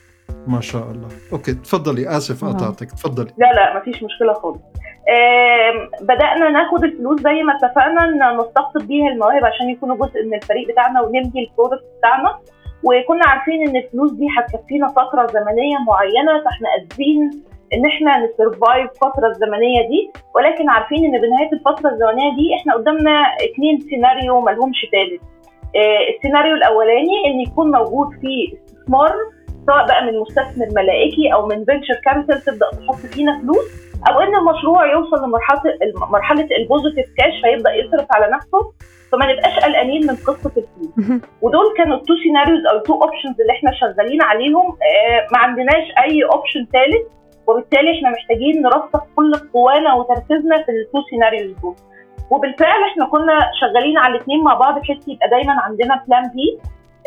ما 0.48 0.62
شاء 0.62 0.92
الله. 0.92 1.08
okay 1.34 1.54
تفضلي. 1.54 2.18
آسف 2.18 2.46
قطعتك. 2.46 2.92
تفضلي. 2.92 3.32
لا 3.38 3.54
لا 3.54 3.74
ما 3.74 3.80
فيش 3.80 3.96
مشكلة 4.04 4.34
خالص. 4.34 4.60
بدأنا 6.02 6.50
ناخد 6.50 6.84
الفلوس 6.84 7.22
زي 7.22 7.44
ما 7.44 7.54
اتفقنا 7.56 8.04
إن 8.04 8.38
نستقطب 8.38 8.88
بيها 8.88 9.08
المواهب 9.08 9.46
عشان 9.46 9.70
يكونوا 9.70 9.96
جزء 9.96 10.26
من 10.26 10.34
الفريق 10.34 10.68
بتاعنا 10.72 11.02
ونبني 11.02 11.50
ال 11.50 11.54
product 11.54 11.84
بتاعنا. 12.00 12.40
وكنا 12.84 13.26
عارفين 13.28 13.68
إن 13.68 13.76
الفلوس 13.76 14.12
دي 14.12 14.28
هتكفينا 14.38 14.88
فترة 14.88 15.28
زمنية 15.28 15.78
معينة 15.88 16.44
فإحنا 16.46 16.68
قادرين 16.78 17.44
إن 17.74 17.86
إحنا 17.86 18.12
ن 18.26 18.34
survive 18.34 18.90
الفترة 18.92 19.28
الزمنية 19.28 19.82
دي. 19.88 20.12
ولكن 20.36 20.70
عارفين 20.70 21.06
إن 21.06 21.22
بنهاية 21.22 21.52
الفترة 21.54 21.90
الزمنية 21.90 22.36
دي 22.36 22.56
إحنا 22.60 22.74
قدامنا 22.74 23.22
اثنين 23.52 23.80
سيناريو 23.80 24.42
ملهمش 24.42 24.86
ثالث 24.92 25.22
آه 25.76 26.16
السيناريو 26.16 26.56
الأولاني 26.56 27.26
إن 27.26 27.40
يكون 27.42 27.72
موجود 27.72 28.08
فيه 28.22 28.54
استثمار 28.54 29.12
سواء 29.68 29.86
بقى 29.88 30.06
من 30.06 30.20
مستثمر 30.20 30.68
ملائكي 30.76 31.34
أو 31.34 31.46
من 31.48 31.66
venture 31.66 31.96
capital 32.06 32.42
تبدأ 32.42 32.70
تحط 32.72 32.96
فينا 32.96 33.40
فلوس 33.42 33.66
أو 34.10 34.20
إن 34.20 34.36
المشروع 34.36 34.92
يوصل 34.94 35.26
لمرحله 35.26 35.62
مرحله 36.12 36.48
ال 36.58 36.63
positive 36.63 37.06
cash 37.18 37.34
فيبدأ 37.44 37.74
يصرف 37.76 38.08
على 38.12 38.32
نفسه. 38.36 38.72
فما 39.14 39.34
نبقاش 39.34 39.60
قلقانين 39.60 40.02
من 40.08 40.16
قصة 40.16 40.52
الفلوس 40.58 41.22
ودول 41.42 41.74
كانوا 41.78 41.98
ال 41.98 42.02
two 42.02 42.14
scenarios 42.24 42.66
أو 42.66 42.78
ال 42.78 42.82
two 42.82 42.94
options 42.94 43.42
اللي 43.42 43.54
إحنا 43.54 43.72
شغالين 43.74 44.22
عليهم. 44.22 44.66
آه 44.68 45.28
ما 45.32 45.38
عندناش 45.38 45.86
أي 46.04 46.24
option 46.24 46.68
ثالث 46.74 47.08
وبالتالي 47.48 47.98
إحنا 47.98 48.10
محتاجين 48.10 48.62
نرسخ 48.62 49.04
كل 49.16 49.32
قوانا 49.54 49.94
وتركيزنا 49.94 50.64
في 50.64 50.72
ال 50.72 50.79
two 50.79 51.02
scenarios 51.10 51.52
دول. 51.62 51.76
وبالفعل 52.32 52.84
إحنا 52.92 53.06
كنا 53.06 53.40
شغالين 53.62 53.98
على 53.98 54.16
الاثنين 54.16 54.44
مع 54.44 54.54
بعض 54.54 54.80
بحيث 54.80 55.08
يبقى 55.08 55.30
دايما 55.30 55.54
عندنا 55.62 56.04
plan 56.08 56.24
B 56.36 56.60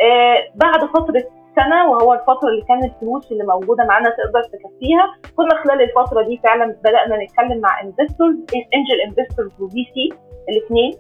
آه 0.05 0.37
بعد 0.55 0.85
فترة 0.85 1.25
سنة 1.57 1.91
وهو 1.91 2.13
الفترة 2.15 2.49
اللي 2.49 2.65
كان 2.69 2.85
الفلوس 2.85 3.33
اللي 3.33 3.45
موجودة 3.45 3.85
معانا 3.85 4.11
تقدر 4.11 4.43
تكفيها 4.43 5.15
كنا 5.37 5.55
خلال 5.65 5.83
الفترة 5.83 6.23
دي 6.23 6.41
فعلا 6.45 6.77
بدأنا 6.85 7.25
نتكلم 7.25 7.61
مع 7.61 7.81
investors 7.81 8.37
angel 8.75 9.00
investors 9.07 9.50
و 9.61 9.85
VC 9.95 10.09
الاثنين 10.49 10.93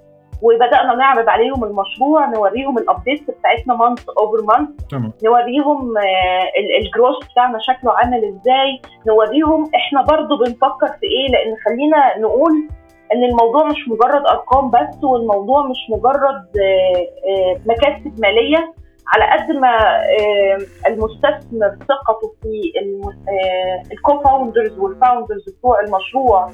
وبدأنا 0.42 0.94
نعرض 0.94 1.28
عليهم 1.28 1.64
المشروع 1.64 2.26
نوريهم 2.26 2.78
ال 2.78 2.85
updates 2.85 3.30
بتاعتنا 3.30 3.74
month 3.74 4.08
over 4.08 4.44
month 4.44 4.68
نوريهم 5.24 5.94
ال 6.80 6.85
growth 6.85 7.16
بتاعنا 7.32 7.58
شكله 7.58 7.92
عامل 7.92 8.24
إزاي. 8.24 8.80
نوريهم 9.06 9.70
إحنا 9.74 10.02
برضو 10.02 10.36
بنفكر 10.36 10.86
في 11.00 11.06
إيه 11.06 11.28
لأن 11.32 11.56
خلينا 11.64 12.18
نقول 12.18 12.52
إن 13.12 13.24
الموضوع 13.24 13.64
مش 13.64 13.88
مجرد 13.88 14.26
أرقام 14.26 14.70
بس 14.70 15.04
والموضوع 15.04 15.62
مش 15.66 15.78
مجرد 15.90 16.46
مكاسب 17.66 18.20
مالية. 18.20 18.74
على 19.08 19.24
قد 19.42 19.50
ما 19.50 19.78
المستثمر 20.86 21.76
ثقته 21.88 22.34
في 22.42 22.72
ال 23.92 24.20
co-founders 24.22 24.78
وال 24.78 24.91
founders 24.91 25.44
بتوع 25.50 25.80
المشروع 25.80 26.50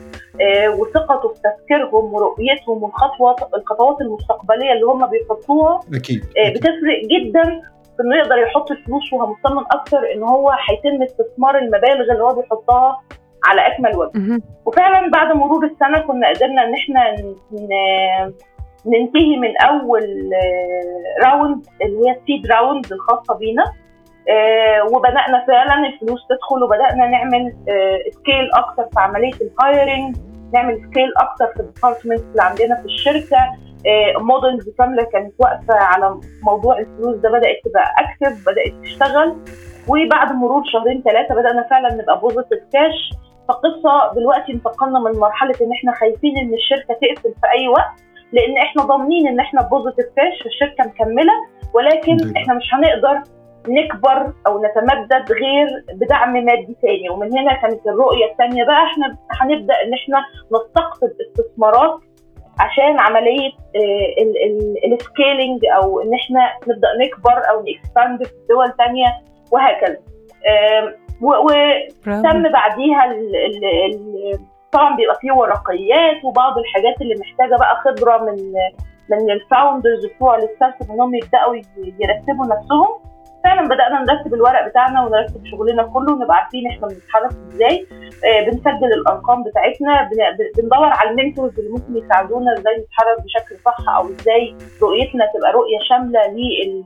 وثقته 0.79 1.29
في 1.29 1.41
تفكيرهم 1.45 2.15
ورؤيتهم 2.15 2.83
والخطوات 2.83 3.37
الخطوات 3.55 4.01
المستقبلية 4.01 4.73
اللي 4.73 4.85
هم 4.87 5.07
بيحطوها 5.07 5.81
أكيد 5.95 6.25
بتفرق 6.55 7.01
جدا 7.11 7.43
في 7.97 8.03
إنه 8.03 8.17
يقدر 8.17 8.39
يحط 8.39 8.71
الفلوس 8.71 9.13
وهو 9.13 9.27
مطمن 9.33 9.63
أكتر 9.73 9.99
إن 10.15 10.23
هو 10.23 10.51
هيتم 10.51 11.03
استثمار 11.03 11.59
المبالغ 11.59 12.13
اللي 12.13 12.25
هو 12.25 12.35
بيحطها 12.35 13.03
على 13.45 13.67
أكمل 13.67 13.97
وجه. 13.97 14.41
وفعلا 14.65 15.11
بعد 15.11 15.37
مرور 15.37 15.65
السنة 15.67 15.99
كنا 16.07 16.29
قدرنا 16.29 16.65
إن 16.65 16.75
إحنا 16.75 17.15
ننتهي 18.87 19.37
من 19.37 19.57
أول 19.61 20.31
round 21.25 21.67
اللي 21.83 22.09
هي 22.09 22.13
ال 22.13 22.21
seed 22.21 22.53
round 22.53 22.93
الخاصة 22.93 23.35
بينا. 23.35 23.65
وبدأنا 24.93 25.45
فعلا 25.47 25.87
الفلوس 25.87 26.21
تدخل 26.29 26.63
وبدأنا 26.65 27.07
نعمل 27.07 27.53
scale 28.13 28.51
أكتر 28.55 28.83
في 28.83 29.01
عملية 29.01 29.33
ال 29.41 29.52
hiring 29.52 30.17
نعمل 30.53 30.81
scale 30.91 31.13
أكتر 31.17 31.47
في 31.55 31.61
ال 31.61 31.66
department 31.66 32.21
اللي 32.21 32.43
عندنا 32.43 32.77
في 32.77 32.85
الشركة. 32.85 33.39
models 34.19 34.71
كاملة 34.79 35.03
كانت 35.05 35.35
واقفة 35.39 35.75
على 35.75 36.21
موضوع 36.43 36.79
الفلوس 36.79 37.17
ده 37.17 37.29
بدأت 37.31 37.57
تبقى 37.65 37.95
active 37.99 38.47
بدأت 38.47 38.83
تشتغل. 38.85 39.37
وبعد 39.89 40.33
مرور 40.33 40.63
شهرين 40.73 41.03
ثلاثة 41.03 41.35
بدأنا 41.35 41.67
فعلا 41.71 41.95
نبقى 41.95 42.21
positive 42.21 42.59
cash 42.73 43.11
فقصة 43.49 44.15
دلوقتي 44.17 44.53
انتقلنا 44.53 44.99
من 44.99 45.19
مرحلة 45.21 45.55
إن 45.63 45.73
إحنا 45.73 45.93
خايفين 45.93 46.39
إن 46.39 46.55
الشركة 46.55 46.95
تقفل 46.95 47.35
في 47.41 47.47
أي 47.59 47.69
وقت 47.69 48.01
لأن 48.33 48.59
إحنا 48.59 48.83
ضامنين 48.83 49.29
ان 49.29 49.41
إحنا 49.41 49.63
positive 49.63 50.07
cash 50.17 50.47
الشركة 50.47 50.85
مكملة 50.85 51.33
ولكن 51.75 52.17
إحنا 52.37 52.55
مش 52.55 52.65
هنقدر 52.75 53.23
نكبر 53.69 54.33
أو 54.47 54.63
نتمدد 54.65 55.33
غير 55.33 55.69
بدعم 55.95 56.33
مادي 56.45 56.77
تاني. 56.83 57.11
ومن 57.11 57.39
هنا 57.39 57.55
كانت 57.55 57.87
الرؤية 57.87 58.25
الثانية 58.33 58.65
بقى 58.65 58.85
إحنا 58.85 59.17
هنبدأ 59.41 59.75
إن 59.85 59.95
إحنا 59.95 60.25
نستقطب 60.53 61.09
استثمارات 61.29 62.01
عشان 62.61 62.99
عملية 62.99 63.51
ال 64.93 65.01
scaling 65.01 65.61
أو 65.67 66.01
إن 66.01 66.15
إحنا 66.15 66.53
نبدأ 66.69 66.89
نكبر 67.05 67.51
أو 67.51 67.65
ن 67.65 67.73
expand 67.73 68.25
في 68.25 68.33
دول 68.51 68.73
ثانية 68.79 69.07
وهكذا. 69.53 69.99
وتم 71.23 72.53
بعديها 72.53 73.05
ال 73.05 73.37
ال 73.37 73.65
ال 73.65 74.39
طبعا 74.73 74.97
بيبقى 74.97 75.19
فيه 75.21 75.33
ورقيات 75.33 76.25
وبعض 76.25 76.59
الحاجات 76.59 77.01
اللي 77.01 77.15
محتاجة 77.21 77.57
بقى 77.59 77.77
خبرة 77.85 78.19
من 78.19 78.53
من 79.11 79.31
ال 79.31 79.39
founders 79.39 80.07
بتوع 80.07 80.37
ال 80.37 80.43
startup 80.44 80.91
إنهم 80.91 81.15
يبدأوا 81.15 81.55
يرتبوا 81.77 82.47
نفسهم. 82.47 82.89
فعلا 83.45 83.63
بدأنا 83.69 84.05
نرتب 84.09 84.35
الورق 84.35 84.69
بتاعنا 84.69 85.05
ونرتب 85.05 85.47
شغلنا 85.47 85.83
كله 85.83 86.13
ونبقى 86.13 86.37
عارفين 86.37 86.67
إحنا 86.67 86.87
بنتحرك 86.89 87.31
إزاي. 87.53 87.87
آه، 88.25 88.45
بنسجل 88.45 88.93
الأرقام 88.93 89.43
بتاعتنا 89.43 90.09
بندور 90.59 90.87
على 90.87 91.11
ال 91.11 91.17
mentors 91.17 91.59
اللي 91.59 91.71
ممكن 91.71 91.97
يساعدونا 92.05 92.53
إزاي 92.53 92.75
نتحرك 92.77 93.25
بشكل 93.25 93.57
صح 93.65 93.77
أو 93.97 94.03
إزاي 94.09 94.57
رؤيتنا 94.83 95.27
تبقى 95.35 95.53
رؤية 95.53 95.79
شاملة 95.89 96.21
لل 96.27 96.85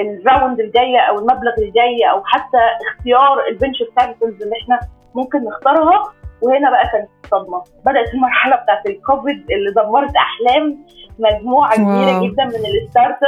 ال 0.00 0.10
round 0.10 0.60
الجاية 0.60 0.98
أو 1.00 1.18
المبلغ 1.18 1.52
الجاي 1.58 2.10
أو 2.10 2.22
حتى 2.24 2.58
اختيار 2.88 3.46
ال 3.50 3.54
venture 3.54 3.82
capitals 3.96 4.42
اللي 4.42 4.54
إحنا 4.62 4.80
ممكن 5.14 5.44
نختارها. 5.44 6.02
وهنا 6.42 6.70
بقى 6.70 6.88
كانت 6.92 7.08
الصدمة. 7.24 7.62
بدأت 7.86 8.14
المرحلة 8.14 8.56
بتاعت 8.56 8.86
الكوفيد 8.86 9.50
اللي 9.50 9.70
دمرت 9.76 10.12
أحلام 10.16 10.78
مجموعة 11.18 11.74
كبيرة 11.76 12.20
جدا 12.26 12.44
من 12.44 12.66
ال 12.66 12.72
startups 12.72 13.18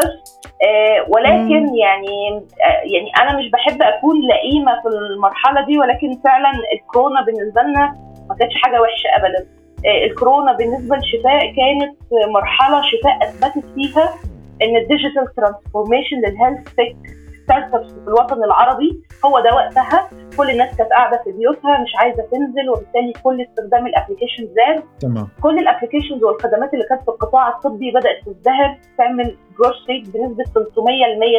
آه 0.64 1.06
ولكن 1.08 1.62
مم. 1.66 1.74
يعني 1.74 2.28
آه 2.38 2.82
يعني 2.94 3.10
أنا 3.22 3.38
مش 3.38 3.50
بحب 3.50 3.82
أكون 3.82 4.16
لئيمة 4.26 4.80
في 4.82 4.88
المرحلة 4.88 5.66
دي 5.66 5.78
ولكن 5.78 6.20
فعلا 6.24 6.50
الكورونا 6.74 7.22
بالنسبة 7.24 7.62
لنا 7.62 7.96
ما 8.28 8.34
كانتش 8.34 8.54
حاجة 8.62 8.80
وحشة 8.80 9.08
ابدا. 9.16 9.46
آه 9.86 10.04
الكورونا 10.06 10.52
بالنسبة 10.52 10.96
للشفاء 10.96 11.40
كانت 11.40 11.96
مرحلة 12.34 12.82
شفاء 12.82 13.28
أثبتت 13.28 13.64
فيها. 13.74 14.08
إن 14.62 14.76
ال 14.76 14.84
digital 14.84 15.34
transformation 15.36 16.16
لل 16.16 16.29
health 16.29 16.68
tech 16.68 16.96
start-ups 17.44 17.92
في 17.92 18.08
الوطن 18.08 18.44
العربي 18.44 19.02
هو 19.24 19.40
ده 19.40 19.54
وقتها. 19.54 20.08
كل 20.36 20.50
الناس 20.50 20.76
كانت 20.76 20.90
قاعدة 20.90 21.22
في 21.24 21.32
بيوتها 21.32 21.78
مش 21.78 21.92
عايزة 21.98 22.22
تنزل 22.22 22.70
وبالتالي 22.70 23.12
كل 23.24 23.40
استخدام 23.42 23.86
ال 23.86 23.91
application 23.91 24.44
زاد. 24.56 24.82
تمام. 25.00 25.28
كل 25.42 25.58
ال 25.58 25.63
applications 25.63 26.24
والخدمات 26.24 26.74
اللي 26.74 26.84
كانت 26.88 27.02
في 27.02 27.08
القطاع 27.08 27.48
الطبي 27.48 27.90
بدأت 27.90 28.24
تزدهر 28.26 28.78
تعمل 28.98 29.36
growth 29.58 29.76
rate 29.88 30.04
بنسبة 30.16 30.44
300% 30.44 30.48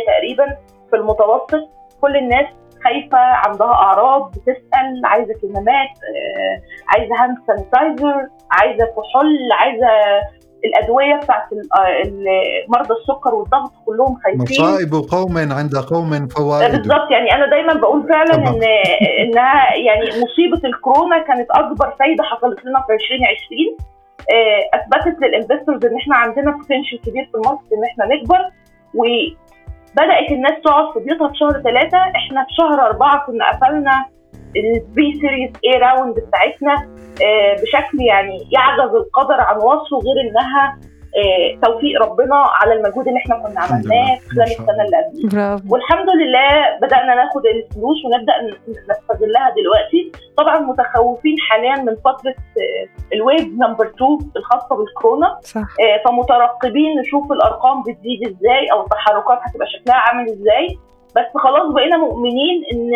تقريبا 0.08 0.58
في 0.90 0.96
المتوسط. 0.96 1.70
كل 2.02 2.18
الناس 2.18 2.46
خايفة 2.84 3.18
عندها 3.18 3.68
أعراض 3.68 4.32
بتسأل 4.32 5.02
عايزة 5.06 5.34
كمامات 5.42 5.90
آه، 6.10 6.62
عايزة 6.88 7.16
hand 7.24 7.38
sanitizer 7.48 8.28
عايزة 8.52 8.86
كحول 8.86 9.38
عايزة 9.60 9.88
الأدوية 10.66 11.16
بتاعت 11.16 11.44
آه، 11.54 12.04
مرضى 12.68 12.94
السكر 13.02 13.36
والضغط 13.36 13.72
كلهم 13.86 14.16
خايفين. 14.24 14.42
مصائب 14.42 14.94
قوم 15.12 15.38
عند 15.38 15.76
قوم 15.76 16.28
فوائد. 16.28 16.72
بالظبط 16.72 17.12
يعني 17.12 17.36
أنا 17.36 17.50
دايما 17.50 17.74
بقول 17.74 18.08
فعلا 18.10 18.34
طبعا. 18.36 18.50
ان 18.50 18.64
إنها 19.20 19.76
يعني 19.76 20.06
مصيبة 20.06 20.62
الكورونا 20.70 21.18
كانت 21.24 21.52
أكبر 21.52 21.94
فايدة 22.00 22.24
حصلت 22.24 22.66
لنا 22.66 22.80
في 22.88 22.94
2020 22.94 23.78
آه، 24.34 24.78
أثبتت 24.78 25.22
لل 25.22 25.33
investors 25.33 25.86
إن 25.86 25.98
إحنا 25.98 26.16
عندنا 26.16 26.52
potential 26.52 27.02
كبير 27.02 27.26
في 27.32 27.36
ال 27.38 27.43
market 27.43 27.74
إن 27.74 27.84
إحنا 27.92 28.06
نكبر. 28.16 28.40
وبدأت 28.96 30.32
الناس 30.32 30.54
تقعد 30.64 30.94
في 30.94 31.00
بيوتها 31.00 31.28
في 31.28 31.38
شهر 31.38 31.52
ثلاثة 31.62 31.98
إحنا 31.98 32.44
في 32.44 32.54
شهر 32.58 32.82
أربعة 32.88 33.26
كنا 33.28 33.52
قفلنا 33.52 34.06
ال 34.56 35.20
pre-series 35.22 35.52
A 35.66 35.80
round 35.80 36.16
بتاعتنا 36.20 36.74
آه، 37.24 37.54
بشكل 37.62 38.02
يعني 38.02 38.38
يعجز 38.52 38.96
القدر 38.96 39.42
عن 39.42 39.56
وصفه 39.58 39.98
غير 39.98 40.30
إنها 40.30 40.80
آه، 41.18 41.60
توفيق 41.68 42.02
ربنا 42.02 42.36
على 42.36 42.74
المجهود 42.74 43.08
اللي 43.08 43.20
إحنا 43.20 43.36
كنا 43.36 43.62
عملناه 43.62 44.18
خلال 44.32 44.44
السنة 44.52 44.84
اللي 44.86 44.98
قبلها. 44.98 45.62
والحمد 45.70 46.10
لله 46.10 46.78
بدأنا 46.82 47.16
ناخد 47.16 47.46
الفلوس 47.46 47.98
ونبدأ 48.06 48.34
نستغلها 48.70 49.50
دلوقتي. 49.58 50.12
طبعا 50.38 50.60
متخوفين 50.60 51.36
حاليا 51.50 51.76
من 51.76 51.96
فترة 51.96 52.32
آه، 52.32 53.16
ال 53.16 53.21
wave 53.21 53.42
number 53.48 53.86
2 53.88 54.18
الخاصة 54.38 54.76
بالكورونا. 54.76 55.40
صح. 55.44 55.68
فمترقبين 56.06 57.00
نشوف 57.00 57.32
الأرقام 57.32 57.82
بتزيد 57.82 58.22
إزاي 58.28 58.68
أو 58.72 58.82
التحركات 58.84 59.40
هتبقى 59.42 59.68
شكلها 59.68 59.96
عامل 59.98 60.30
إزاي. 60.30 60.78
بس 61.16 61.42
خلاص 61.44 61.74
بقينا 61.74 61.98
مؤمنين 61.98 62.64
إن 62.74 62.92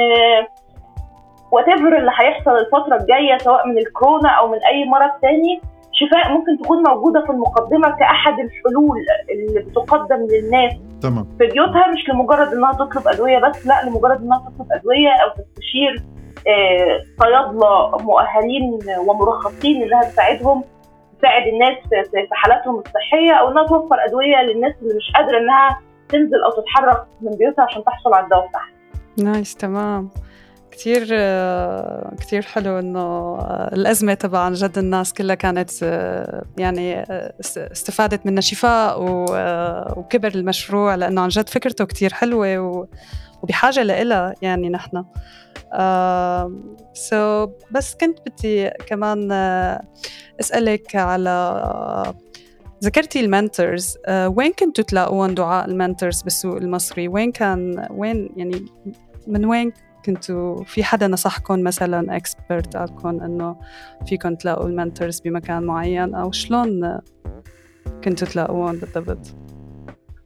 وات 1.51 1.67
اللي 1.67 2.11
هيحصل 2.19 2.51
الفترة 2.51 2.95
الجاية 3.01 3.37
سواء 3.37 3.67
من 3.67 3.77
الكورونا 3.77 4.29
أو 4.29 4.47
من 4.47 4.59
أي 4.71 4.85
مرض 4.85 5.11
تاني 5.21 5.61
شفاء 5.93 6.31
ممكن 6.31 6.57
تكون 6.63 6.83
موجودة 6.83 7.25
في 7.25 7.29
المقدمة 7.31 7.89
كأحد 7.89 8.33
الحلول 8.39 9.05
اللي 9.31 9.59
بتقدم 9.59 10.27
للناس. 10.31 10.73
تمام. 11.01 11.27
في 11.37 11.47
بيوتها 11.47 11.87
مش 11.87 12.09
لمجرد 12.09 12.53
إنها 12.53 12.73
تطلب 12.73 13.07
أدوية 13.07 13.39
بس 13.39 13.67
لا 13.67 13.85
لمجرد 13.85 14.21
إنها 14.21 14.39
تطلب 14.39 14.67
أدوية 14.71 15.09
أو 15.09 15.29
تستشير 15.29 16.03
آه، 16.47 17.01
صيادلة 17.19 17.97
مؤهلين 17.97 18.79
ومرخصين 19.07 19.83
إنها 19.83 20.01
تساعدهم 20.03 20.63
تساعد 21.19 21.47
الناس 21.47 21.77
في 22.11 22.27
حالاتهم 22.31 22.79
الصحية 22.79 23.31
أو 23.33 23.51
إنها 23.51 23.67
توفر 23.67 24.05
أدوية 24.05 24.41
للناس 24.41 24.73
اللي 24.81 24.93
مش 24.95 25.11
قادرة 25.15 25.37
إنها 25.37 25.79
تنزل 26.09 26.43
أو 26.43 26.61
تتحرك 26.61 27.03
من 27.21 27.31
بيوتها 27.31 27.63
عشان 27.63 27.83
تحصل 27.83 28.13
على 28.13 28.23
الدواء 28.23 28.47
بتاعها. 28.47 28.69
نايس 29.23 29.55
تمام. 29.55 30.09
كتير 30.71 31.03
كتير 32.15 32.41
حلو 32.41 32.79
إنه 32.79 33.37
الأزمة 33.73 34.13
تبع 34.13 34.39
عن 34.39 34.53
جد 34.53 34.77
الناس 34.77 35.13
كلها 35.13 35.35
كانت 35.35 35.71
يعني 36.57 37.05
استفادت 37.57 38.25
منها 38.25 38.41
شفاء 38.41 38.97
وكبر 39.99 40.27
المشروع 40.35 40.95
لأنه 40.95 41.21
عن 41.21 41.29
جد 41.29 41.49
فكرته 41.49 41.85
كتير 41.85 42.13
حلوة 42.13 42.87
وبحاجة 43.43 43.83
لإلها 43.83 44.33
يعني 44.41 44.69
نحن. 44.69 45.03
so 46.93 47.47
بس 47.71 47.95
كنت 47.95 48.19
بدي 48.25 48.69
كمان 48.69 49.31
أسألك 50.39 50.95
على 50.95 52.13
ذكرتي 52.83 53.19
ال 53.19 53.29
mentors 53.29 53.97
وين 54.09 54.51
كنتوا 54.51 54.83
تلاقوهم 54.83 55.33
دعاء 55.33 55.65
ال 55.65 55.72
mentors 55.72 56.21
بالسوق 56.21 56.55
المصري؟ 56.55 57.07
وين 57.07 57.31
كان 57.31 57.87
وين 57.91 58.29
يعني 58.35 58.65
من 59.27 59.45
وين 59.45 59.71
كنتوا 60.07 60.63
في 60.63 60.83
حدا 60.83 61.07
نصحكم 61.07 61.63
مثلا 61.63 62.15
expert 62.15 62.77
قالكم 62.77 63.21
إنه 63.23 63.55
فيكم 64.05 64.35
تلاقوا 64.35 64.67
ال 64.67 64.74
mentors 64.74 65.19
بمكان 65.19 65.63
معين 65.63 66.15
أو 66.15 66.31
شلون 66.31 66.99
كنتوا 68.03 68.27
تلاقوهم 68.27 68.71
بالضبط؟ 68.71 69.35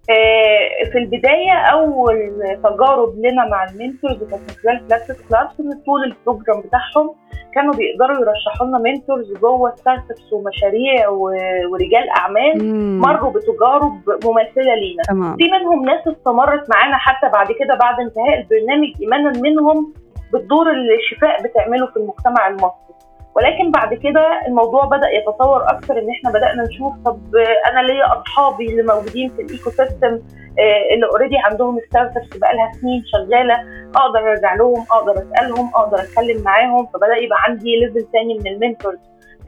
آه، 0.09 0.91
في 0.91 0.97
البداية 0.97 1.53
أول 1.71 2.31
تجارب 2.63 3.15
لنا 3.17 3.49
مع 3.49 3.63
ال 3.63 3.70
mentors 3.70 4.17
كانت 4.17 4.33
من 4.33 4.55
خلال 4.63 4.87
Flat6Labs 4.87 5.59
إن 5.59 5.81
طول 5.85 6.03
ال 6.03 6.10
program 6.11 6.61
بتاعهم 6.61 7.15
كانوا 7.55 7.73
بيقدروا 7.73 8.17
يرشحوا 8.21 8.67
لنا 8.67 8.77
mentors 8.77 9.33
جوه 9.33 9.75
start-ups 9.75 10.33
ومشاريع 10.33 11.09
ورجال 11.09 12.09
أعمال 12.17 12.63
مم. 12.63 12.99
مروا 13.01 13.31
بتجارب 13.31 14.01
مماثلة 14.25 14.75
لينا. 14.75 15.03
في 15.37 15.43
منهم 15.51 15.85
ناس 15.85 16.07
استمرت 16.07 16.69
معانا 16.69 16.97
حتى 16.97 17.29
بعد 17.33 17.47
كده 17.51 17.75
بعد 17.75 17.99
انتهاء 17.99 18.39
البرنامج 18.39 18.89
إيمانا 19.01 19.41
منهم 19.41 19.93
بالدور 20.33 20.71
اللي 20.71 20.95
شفاء 20.95 21.43
بتعمله 21.43 21.85
في 21.87 21.97
المجتمع 21.97 22.47
المصري 22.47 22.95
ولكن 23.35 23.71
بعد 23.71 23.93
كده 23.93 24.41
الموضوع 24.47 24.85
بدأ 24.85 25.09
يتطور 25.09 25.63
أكثر 25.63 25.99
إن 25.99 26.07
إحنا 26.09 26.29
بدأنا 26.31 26.63
نشوف 26.63 26.93
طب 27.05 27.19
أنا 27.71 27.79
ليا 27.87 28.05
أصحابي 28.21 28.65
اللي 28.65 28.83
موجودين 28.93 29.29
في 29.29 29.41
ال 29.41 29.69
ecosystem 29.69 30.19
آه، 30.59 30.93
اللي 30.93 31.05
already 31.11 31.35
عندهم 31.37 31.79
start-ups 31.89 32.37
بقى 32.37 32.55
لها 32.55 32.71
سنين 32.81 33.03
شغالة 33.05 33.55
أقدر 33.95 34.19
أرجع 34.31 34.53
لهم 34.55 34.85
أقدر 34.91 35.11
أسألهم 35.13 35.71
أقدر 35.75 35.97
أتكلم 35.99 36.43
معاهم 36.43 36.85
فبدأ 36.93 37.15
يبقى 37.15 37.37
عندي 37.47 37.79
level 37.79 38.07
ثاني 38.13 38.33
من 38.39 38.47
ال 38.47 38.54
mentors 38.54 38.99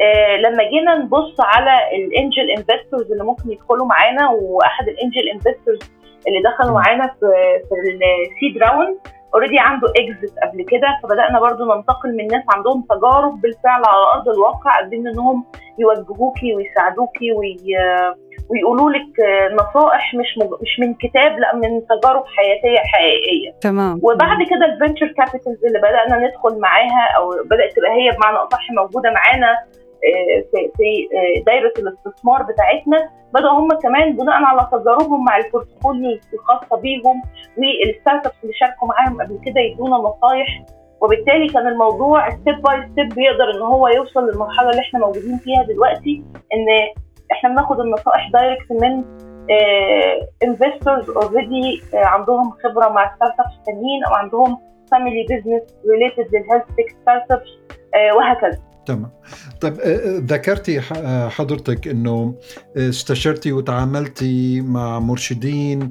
آه 0.01 0.35
لما 0.37 0.63
جينا 0.69 0.95
نبص 0.95 1.35
على 1.39 1.71
ال 1.95 2.04
angel 2.04 2.49
investors 2.57 3.11
اللي 3.11 3.23
ممكن 3.23 3.51
يدخلوا 3.51 3.85
معانا 3.85 4.29
وأحد 4.29 4.87
ال 4.87 4.94
angel 4.94 5.29
investors 5.33 5.79
اللي 6.27 6.41
دخلوا 6.41 6.73
معانا 6.73 7.07
في 7.07 7.25
في 7.69 7.75
ال 7.75 7.93
seed 7.93 8.63
round 8.63 8.97
already 9.35 9.59
عنده 9.59 9.87
exit 9.87 10.33
قبل 10.43 10.65
كده 10.71 10.87
فبدأنا 11.03 11.39
برضو 11.39 11.75
ننتقل 11.75 12.15
من 12.17 12.27
ناس 12.27 12.43
عندهم 12.55 12.85
تجارب 12.89 13.41
بالفعل 13.41 13.81
على 13.85 14.03
أرض 14.15 14.29
الواقع 14.29 14.71
قادرين 14.79 15.07
إنهم 15.07 15.45
يوجهوكي 15.79 16.55
ويساعدوكي 16.55 17.31
وي... 17.31 17.57
ويقولوا 18.49 18.91
لك 18.91 19.11
نصائح 19.53 20.13
مش 20.15 20.37
مج... 20.37 20.49
مش 20.61 20.79
من 20.79 20.93
كتاب 20.93 21.39
لأ 21.39 21.55
من 21.55 21.81
تجارب 21.87 22.23
حياتية 22.37 22.79
حقيقية. 22.93 23.51
تمام. 23.61 23.99
وبعد 24.03 24.37
كده 24.49 24.65
ال 24.65 24.71
venture 24.71 25.07
capitals 25.17 25.65
اللي 25.65 25.79
بدأنا 25.79 26.27
ندخل 26.27 26.59
معاها 26.59 27.03
أو 27.17 27.29
بدأت 27.45 27.73
تبقى 27.75 27.91
هي 27.91 28.11
بمعنى 28.17 28.37
أصح 28.37 28.71
موجودة 28.71 29.09
معانا 29.11 29.57
في 30.51 30.71
في 30.77 31.07
دايرة 31.45 31.73
الاستثمار 31.79 32.43
بتاعتنا 32.43 33.09
بدأوا 33.33 33.51
هم 33.59 33.67
كمان 33.83 34.15
بناء 34.17 34.43
على 34.43 34.67
تجاربهم 34.71 35.25
مع 35.25 35.37
ال 35.37 35.46
portfolio 35.46 36.19
الخاصة 36.33 36.81
بيهم 36.81 37.21
وال 37.57 38.25
start-ups 38.25 38.35
اللي 38.43 38.53
شاركوا 38.53 38.87
معاهم 38.87 39.21
قبل 39.21 39.39
كده 39.45 39.61
يدونا 39.61 39.97
نصايح. 39.97 40.63
وبالتالي 41.01 41.47
كان 41.47 41.67
الموضوع 41.67 42.29
step 42.29 42.61
by 42.61 42.87
step 42.91 43.09
بيقدر 43.15 43.51
إن 43.55 43.61
هو 43.61 43.87
يوصل 43.87 44.29
للمرحلة 44.29 44.69
اللي 44.69 44.81
إحنا 44.81 44.99
موجودين 44.99 45.37
فيها 45.37 45.63
دلوقتي 45.63 46.23
إن 46.53 46.65
إحنا 47.31 47.49
بناخد 47.49 47.79
النصائح 47.79 48.29
direct 48.33 48.71
من 48.71 49.03
investors 50.43 51.11
uh, 51.11 51.23
already 51.23 51.81
uh, 51.81 51.95
عندهم 51.95 52.51
خبرة 52.51 52.89
مع 52.89 53.15
start-ups 53.15 53.53
تانيين 53.65 54.03
أو 54.03 54.13
عندهم 54.13 54.57
family 54.91 55.23
business 55.23 55.75
related 55.91 56.35
لل 56.35 56.63
health 56.77 56.89
tech 57.01 57.31
start-ups 57.31 57.49
وهكذا. 58.15 58.59
تمام. 58.85 59.11
طيب 59.61 59.73
ذكرتي 60.31 60.81
حضرتك 61.29 61.87
إنه 61.87 62.35
استشرتي 62.77 63.51
وتعاملتي 63.51 64.61
مع 64.61 64.99
مرشدين 64.99 65.89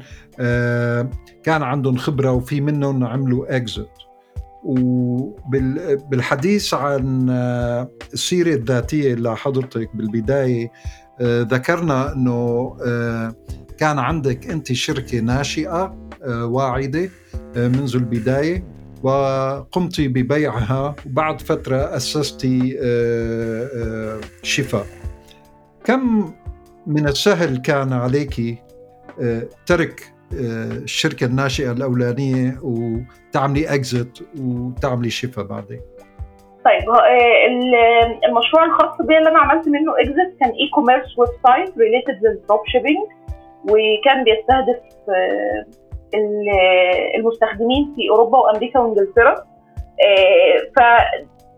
كان 1.42 1.62
عندهم 1.62 1.96
خبرة 1.96 2.32
وفي 2.32 2.60
منهم 2.60 3.04
عملوا 3.04 3.58
اكزit 3.58 4.02
وبالحديث 4.64 6.74
عن 6.74 7.30
السيرة 8.12 8.54
الذاتية 8.54 9.14
لحضرتك 9.14 9.96
بالبداية 9.96 10.72
ذكرنا 11.22 12.12
إنه 12.12 12.76
كان 13.78 13.98
عندك 13.98 14.50
أنت 14.50 14.72
شركة 14.72 15.20
ناشئة 15.20 16.08
واعدة 16.28 17.08
منذ 17.56 17.96
البداية. 17.96 18.81
وقمت 19.02 20.00
ببيعها. 20.00 20.94
وبعد 21.06 21.40
فترة 21.40 21.96
أسستي 21.96 22.78
آه، 22.82 23.68
آه، 23.76 24.20
شفاء. 24.42 24.86
كم 25.84 26.32
من 26.86 27.08
السهل 27.08 27.56
كان 27.56 27.92
عليك 27.92 28.62
آه، 29.22 29.42
ترك 29.66 30.12
الشركة 30.32 31.26
الناشئة 31.26 31.72
الأولانية 31.72 32.58
وتعملي 32.62 33.74
exit 33.74 34.24
وتعملي 34.40 35.10
شفاء 35.10 35.44
بعدين؟ 35.44 35.80
طيب 36.64 36.82
المشروع 38.28 38.64
الخاص 38.64 39.02
بي 39.02 39.18
اللي 39.18 39.28
أنا 39.28 39.38
عملت 39.38 39.68
منه 39.68 39.92
exit 40.00 40.38
كان 40.40 40.48
e-commerce 40.50 41.18
website 41.18 41.78
related 41.78 42.18
لل 42.22 42.35
drop 42.35 42.60
shipping 42.66 43.06
وكان 43.64 44.24
بيستهدف 44.24 44.80
المستخدمين 47.16 47.92
في 47.96 48.10
أوروبا 48.10 48.38
وأمريكا 48.38 48.80
وإنجلترا. 48.80 49.34
آه، 50.06 50.58
ف 50.76 50.80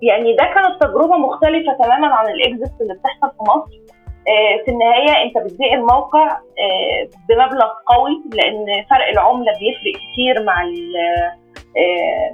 يعني 0.03 0.37
ده 0.37 0.45
كانت 0.45 0.81
تجربة 0.81 1.17
مختلفة 1.17 1.73
تماما 1.85 2.07
عن 2.07 2.27
الإكزيت 2.29 2.81
اللي 2.81 2.95
بتحصل 2.95 3.37
في 3.37 3.43
مصر. 3.43 3.85
آه، 4.29 4.64
في 4.64 4.71
النهاية 4.71 5.23
أنت 5.25 5.38
بتبيع 5.45 5.75
الموقع 5.75 6.27
آه، 6.33 7.09
بمبلغ 7.29 7.69
قوي 7.87 8.23
لأن 8.33 8.67
فرق 8.90 9.09
العملة 9.12 9.53
بيفرق 9.53 9.95
كتير 10.12 10.45
مع 10.45 10.62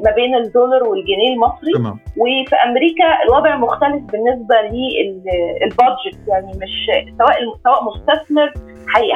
ما 0.05 0.11
بين 0.11 0.35
الدولار 0.35 0.83
والجنيه 0.85 1.35
المصري 1.35 1.72
تمام. 1.74 1.98
وفي 2.16 2.57
أمريكا 2.66 3.22
الوضع 3.24 3.57
مختلف 3.57 4.03
بالنسبة 4.12 4.55
للبادجت 4.61 6.18
يعني 6.29 6.46
مش 6.46 6.87
سواء 7.18 7.38
سواء 7.64 7.85
مستثمر 7.85 8.53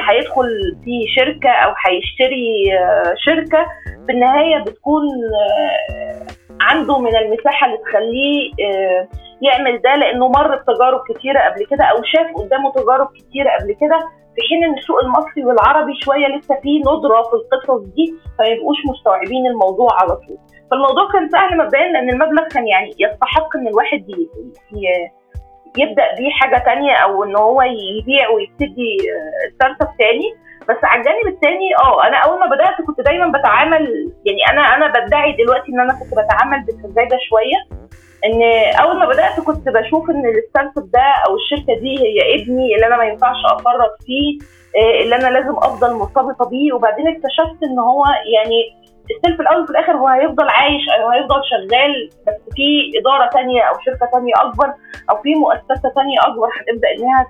هيدخل 0.09 0.77
في 0.83 1.05
شركة 1.15 1.49
أو 1.49 1.73
هيشتري 1.85 2.79
آه، 2.79 3.13
شركة 3.17 3.65
في 4.05 4.11
النهاية 4.11 4.63
بتكون 4.63 5.03
آه، 5.91 6.25
عنده 6.61 6.99
من 6.99 7.15
المساحة 7.15 7.67
اللي 7.67 7.77
تخليه 7.77 8.51
آه، 8.65 9.07
يعمل 9.41 9.81
ده 9.81 9.95
لأنه 9.95 10.27
مر 10.27 10.55
بتجارب 10.55 10.99
كتيرة 11.09 11.39
قبل 11.39 11.65
كده 11.65 11.83
أو 11.83 12.03
شاف 12.03 12.35
قدامه 12.35 12.71
تجارب 12.71 13.07
كتيرة 13.07 13.49
قبل 13.59 13.75
كده 13.81 13.99
في 14.35 14.41
حين 14.49 14.63
إن 14.63 14.73
السوق 14.77 14.99
المصري 15.03 15.45
والعربي 15.45 15.93
شوية 16.03 16.27
لسه 16.27 16.55
فيه 16.63 16.79
ندرة 16.81 17.21
في 17.29 17.33
القصص 17.39 17.81
دي 17.95 18.05
فما 18.37 18.47
يبقوش 18.47 18.77
مستوعبين 18.91 19.47
الموضوع 19.47 19.89
على 20.01 20.15
طول. 20.15 20.37
فالموضوع 20.71 21.11
كان 21.13 21.29
سهل 21.29 21.57
مبدئيا 21.57 21.87
لأن 21.87 22.09
المبلغ 22.09 22.47
كان 22.47 22.67
يعني 22.67 22.91
يستحق 22.99 23.55
إن 23.55 23.67
الواحد 23.67 24.03
يبدأ 25.77 26.15
بيه 26.17 26.31
حاجة 26.31 26.57
تانية 26.65 26.93
أو 26.93 27.23
إن 27.23 27.35
هو 27.35 27.61
يبيع 27.61 28.29
ويبتدي 28.29 28.97
start-up 29.55 29.97
تاني. 29.97 30.29
بس 30.69 30.77
على 30.83 30.99
الجانب 31.01 31.27
الثاني 31.27 31.69
آه 31.79 32.07
أنا 32.07 32.17
أول 32.17 32.39
ما 32.39 32.45
بدأت 32.45 32.87
كنت 32.87 33.01
دايما 33.01 33.39
بتعامل 33.39 34.11
يعني 34.25 34.41
أنا 34.51 34.61
أنا 34.75 34.87
بدعي 34.87 35.31
دلوقتي 35.31 35.71
إن 35.71 35.79
أنا 35.79 35.93
كنت 35.99 36.11
بتعامل 36.19 36.65
بسذاجه 36.65 37.17
شوية. 37.29 37.59
إن 38.25 38.41
أول 38.81 38.99
ما 38.99 39.05
بدأت 39.05 39.39
كنت 39.39 39.69
بشوف 39.69 40.09
إن 40.09 40.23
ال 40.25 40.77
start-up 40.77 40.91
ده 40.91 41.13
أو 41.27 41.35
الشركة 41.35 41.79
دي 41.79 41.99
هي 41.99 42.35
ابني 42.35 42.75
اللي 42.75 42.87
أنا 42.87 42.97
ما 42.97 43.03
ينفعش 43.05 43.35
أفرط 43.45 43.91
فيه 44.05 44.39
آه، 44.81 45.03
اللي 45.03 45.15
أنا 45.15 45.27
لازم 45.27 45.55
أفضل 45.57 45.93
مرتبطة 45.93 46.49
بيه. 46.49 46.73
وبعدين 46.73 47.07
اكتشفت 47.07 47.63
إن 47.63 47.79
هو 47.79 48.03
يعني 48.35 48.85
في 49.35 49.41
الأول 49.41 49.61
وفي 49.63 49.71
الآخر 49.71 49.93
هو 49.97 50.07
هيفضل 50.07 50.49
عايش 50.49 50.81
أو 50.89 51.09
هيفضل 51.09 51.41
شغال 51.51 52.09
بس 52.27 52.55
في 52.55 52.91
إدارة 52.99 53.29
تانية 53.29 53.61
أو 53.61 53.73
شركة 53.85 54.09
تانية 54.13 54.33
أكبر 54.37 54.73
أو 55.09 55.15
في 55.21 55.35
مؤسسة 55.35 55.89
تانية 55.95 56.19
أكبر 56.19 56.47
هتبدأ 56.57 56.87
إنها 56.99 57.27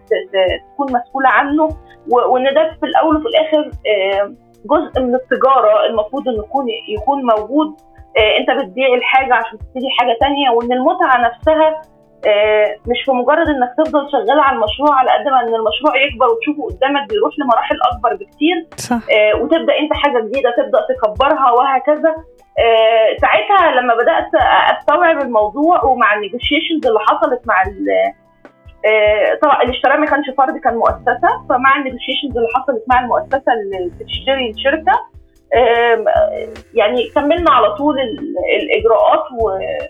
تكون 0.73 0.88
مسؤولة 0.88 1.29
عنه. 1.29 1.69
وإن 2.10 2.43
ده 2.53 2.77
في 2.79 2.86
الأول 2.86 3.15
وفي 3.17 3.25
الآخر 3.27 3.71
آه، 3.88 4.34
جزء 4.65 5.01
من 5.01 5.15
التجارة 5.15 5.86
المفروض 5.86 6.27
إنه 6.29 6.43
يكون 6.43 6.65
يكون 6.89 7.25
موجود. 7.25 7.75
انت 8.17 8.51
بتبيع 8.60 8.88
الحاجة 8.93 9.34
عشان 9.34 9.58
تبتدي 9.60 9.89
حاجة 9.99 10.17
تانية 10.21 10.49
وإن 10.49 10.71
المتعة 10.71 11.17
نفسها 11.28 11.82
آه، 12.28 12.75
مش 12.88 12.97
في 13.06 13.12
مجرد 13.12 13.49
إنك 13.49 13.73
تفضل 13.78 14.12
شغال 14.12 14.39
على 14.39 14.56
المشروع 14.56 14.99
على 14.99 15.10
قد 15.12 15.28
ما 15.28 15.39
إن 15.41 15.56
المشروع 15.56 15.93
يكبر 16.06 16.25
وتشوفه 16.25 16.63
قدامك 16.75 17.10
بيروح 17.10 17.34
لمراحل 17.39 17.78
أكبر 17.91 18.13
بكتير. 18.15 18.67
صح. 18.78 18.95
آه، 19.12 19.36
وتبدأ 19.41 19.80
أنت 19.80 19.93
حاجة 19.93 20.19
جديدة 20.19 20.49
تبدأ 20.58 20.80
تكبرها 20.89 21.51
وهكذا. 21.51 22.15
ساعتها 23.21 23.71
لما 23.82 23.93
بدأت 23.93 24.30
أستوعب 24.78 25.21
الموضوع 25.21 25.84
ومع 25.84 26.13
ال 26.13 26.19
negotiations 26.19 26.88
اللي 26.88 26.99
حصلت 26.99 27.41
مع 27.47 27.63
طبعا 29.41 29.62
اللي 29.62 29.73
اشتراه 29.73 29.97
ما 29.97 30.06
كانش 30.06 30.25
فرد 30.38 30.58
كان 30.58 30.75
مؤسسة. 30.75 31.30
فمع 31.49 31.78
ال 31.77 31.82
negotiations 31.82 32.38
اللي 32.38 32.49
حصلت 32.56 32.84
مع 32.89 32.99
المؤسسة 32.99 33.54
اللي 33.54 33.91
بتشتري 33.99 34.49
الشركة 34.49 35.14
يعني 36.73 37.10
كملنا 37.15 37.51
على 37.51 37.75
طول 37.75 37.95
الإجراءات 38.62 39.23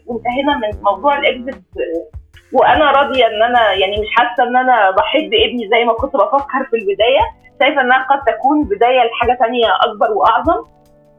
وانتهينا 0.05 0.57
من 0.57 0.83
موضوع 0.83 1.19
ال 1.19 1.27
exit 1.27 1.55
وأنا 2.53 2.91
راضية 2.91 3.25
إن 3.27 3.43
أنا 3.43 3.73
يعني 3.73 4.01
مش 4.01 4.07
حاسة 4.15 4.43
إن 4.43 4.57
أنا 4.57 4.91
ضحيت 4.91 5.23
بابني 5.31 5.69
زي 5.69 5.85
ما 5.85 5.93
كنت 5.93 6.15
بفكر 6.15 6.63
في 6.69 6.75
البداية. 6.75 7.21
شايفة 7.59 7.81
إنها 7.81 8.07
قد 8.09 8.33
تكون 8.33 8.63
بداية 8.63 8.99
لحاجة 9.03 9.37
ثانية 9.39 9.67
أكبر 9.81 10.11
وأعظم. 10.11 10.63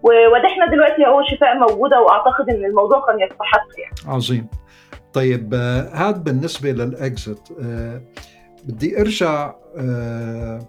وواضحنا 0.02 0.66
دلوقتي 0.66 1.06
أهو 1.06 1.22
شفاء 1.22 1.58
موجودة 1.58 2.00
وأعتقد 2.00 2.50
إن 2.50 2.64
الموضوع 2.64 3.06
كان 3.06 3.20
يستحق 3.20 3.66
يعني. 3.78 4.16
عظيم. 4.16 4.48
طيب 5.12 5.54
هذا 5.94 6.18
بالنسبة 6.18 6.70
للاكزت 6.70 7.52
آه، 7.62 8.00
بدي 8.64 9.00
أرجع 9.00 9.54
آه، 9.78 10.60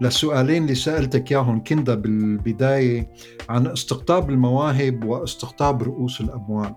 للسؤالين 0.00 0.62
اللي 0.62 0.74
سألتك 0.74 1.30
ياهم 1.30 1.64
كندا 1.64 1.94
بالبداية 1.94 3.10
عن 3.48 3.66
استقطاب 3.66 4.30
المواهب 4.30 5.04
واستقطاب 5.04 5.82
رؤوس 5.82 6.20
الأموال. 6.20 6.74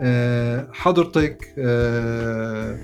آه، 0.00 0.68
حضرتك 0.72 1.54
آه، 1.58 2.78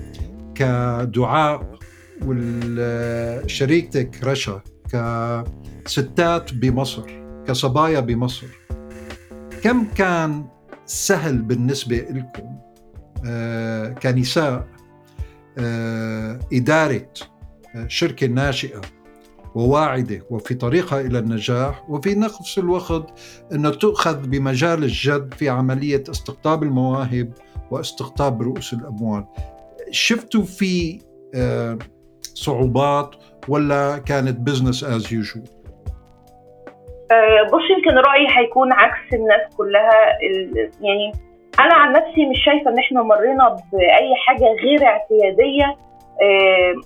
كدعاء 0.55 1.79
وشريكتك 2.25 4.23
رشا 4.23 4.61
كستات 5.85 6.53
بمصر 6.53 7.03
كصبايا 7.47 7.99
بمصر 7.99 8.47
كم 9.63 9.85
كان 9.85 10.45
سهل 10.85 11.41
بالنسبة 11.41 11.97
لكم 11.97 12.59
آه، 13.25 13.89
كنساء 13.89 14.67
إدارة 16.53 17.09
شركة 17.87 18.27
ناشئة 18.27 18.81
وواعدة 19.55 20.21
وفي 20.29 20.53
طريقها 20.53 21.01
إلى 21.01 21.19
النجاح 21.19 21.89
وفي 21.89 22.15
نفس 22.15 22.57
الوقت 22.57 23.19
أن 23.53 23.71
تؤخذ 23.71 24.27
بمجال 24.27 24.83
الجد 24.83 25.33
في 25.33 25.49
عملية 25.49 26.03
استقطاب 26.11 26.63
المواهب 26.63 27.33
واستقطاب 27.71 28.41
رؤوس 28.41 28.73
الأموال. 28.73 29.25
شفتوا 29.91 30.43
في 30.43 30.99
آه، 31.35 31.77
صعوبات 32.21 33.15
ولا 33.47 33.97
كانت 33.97 34.39
business 34.39 34.83
as 34.83 35.13
usual 35.13 35.43
بص 37.53 37.61
يمكن 37.77 37.97
رأيي 37.97 38.27
هيكون 38.29 38.73
عكس 38.73 39.13
الناس 39.13 39.55
كلها. 39.57 39.91
يعني 40.81 41.11
أنا 41.59 41.75
عن 41.75 41.93
نفسي 41.93 42.25
مش 42.25 42.37
شايفة 42.45 42.71
إن 42.71 42.79
إحنا 42.79 43.03
مرينا 43.03 43.55
بأي 43.73 44.15
حاجة 44.25 44.45
غير 44.45 44.85
اعتيادية. 44.85 45.88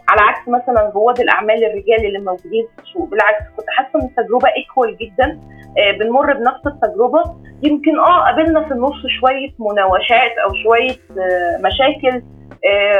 على 0.09 0.21
عكس 0.21 0.47
مثلا 0.47 0.91
رواد 0.95 1.19
الأعمال 1.19 1.63
الرجال 1.65 2.05
اللي 2.05 2.19
موجودين 2.19 2.67
في 2.75 2.83
السوق. 2.83 3.09
بالعكس 3.09 3.43
كنت 3.57 3.65
حاسة 3.69 3.89
إن 3.99 4.05
التجربة 4.05 4.49
equal 4.57 4.97
جدا. 4.97 5.39
آه 5.77 5.91
بنمر 5.91 6.33
بنفس 6.33 6.67
التجربة. 6.67 7.23
يمكن 7.63 7.99
آه 7.99 8.25
قابلنا 8.25 8.67
في 8.67 8.71
النص 8.73 9.01
شوية 9.19 9.49
مناوشات 9.59 10.31
أو 10.45 10.49
شوية 10.63 10.91
آه 10.91 11.57
مشاكل 11.67 12.23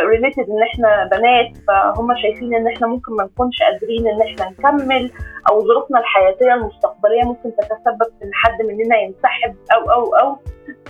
related 0.10 0.40
آه، 0.50 0.54
إن 0.54 0.64
إحنا 0.64 1.10
بنات. 1.12 1.52
فهم 1.68 2.16
شايفين 2.22 2.56
إن 2.56 2.68
إحنا 2.68 2.88
ممكن 2.88 3.12
ما 3.16 3.24
نكونش 3.24 3.56
قادرين 3.64 4.08
إن 4.08 4.22
إحنا 4.22 4.50
نكمل 4.50 5.12
أو 5.50 5.60
ظروفنا 5.62 6.00
الحياتية 6.00 6.54
المستقبلية 6.54 7.24
ممكن 7.24 7.52
تتسبب 7.56 8.10
في 8.20 8.26
إن 8.26 8.32
حد 8.34 8.62
مننا 8.62 8.98
ينسحب 8.98 9.56
أو 9.76 9.92
أو 9.92 10.16
أو. 10.16 10.38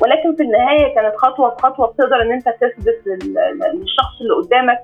ولكن 0.02 0.36
في 0.36 0.44
النهاية 0.44 0.96
كانت 0.96 1.16
خطوة 1.16 1.50
بخطوة 1.56 1.88
بتقدر 1.88 2.22
إن 2.22 2.32
أنت 2.32 2.50
تثبت 2.50 3.02
للشخص 3.08 4.22
اللي 4.22 4.34
قدامك 4.44 4.80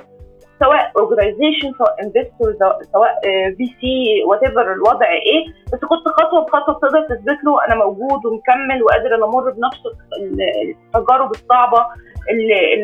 سواء 0.60 0.92
organization 0.98 1.72
سواء 1.78 1.96
investor 2.04 2.54
سواء 2.94 3.20
VC 3.58 4.24
whatever 4.28 4.74
الوضع 4.74 5.10
إيه 5.12 5.46
بس 5.74 5.80
كنت 5.80 6.08
خطوة 6.08 6.46
بخطوة 6.46 6.76
بتقدر 6.76 7.02
تثبت 7.02 7.38
له 7.46 7.66
أنا 7.68 7.76
موجود 7.76 8.26
ومكمل 8.26 8.84
وقادر 8.84 9.16
أنا 9.16 9.26
أمر 9.26 9.52
بنفس 9.52 9.80
التجارب 10.22 11.32
الصعبة 11.32 11.86
اللي 12.30 12.76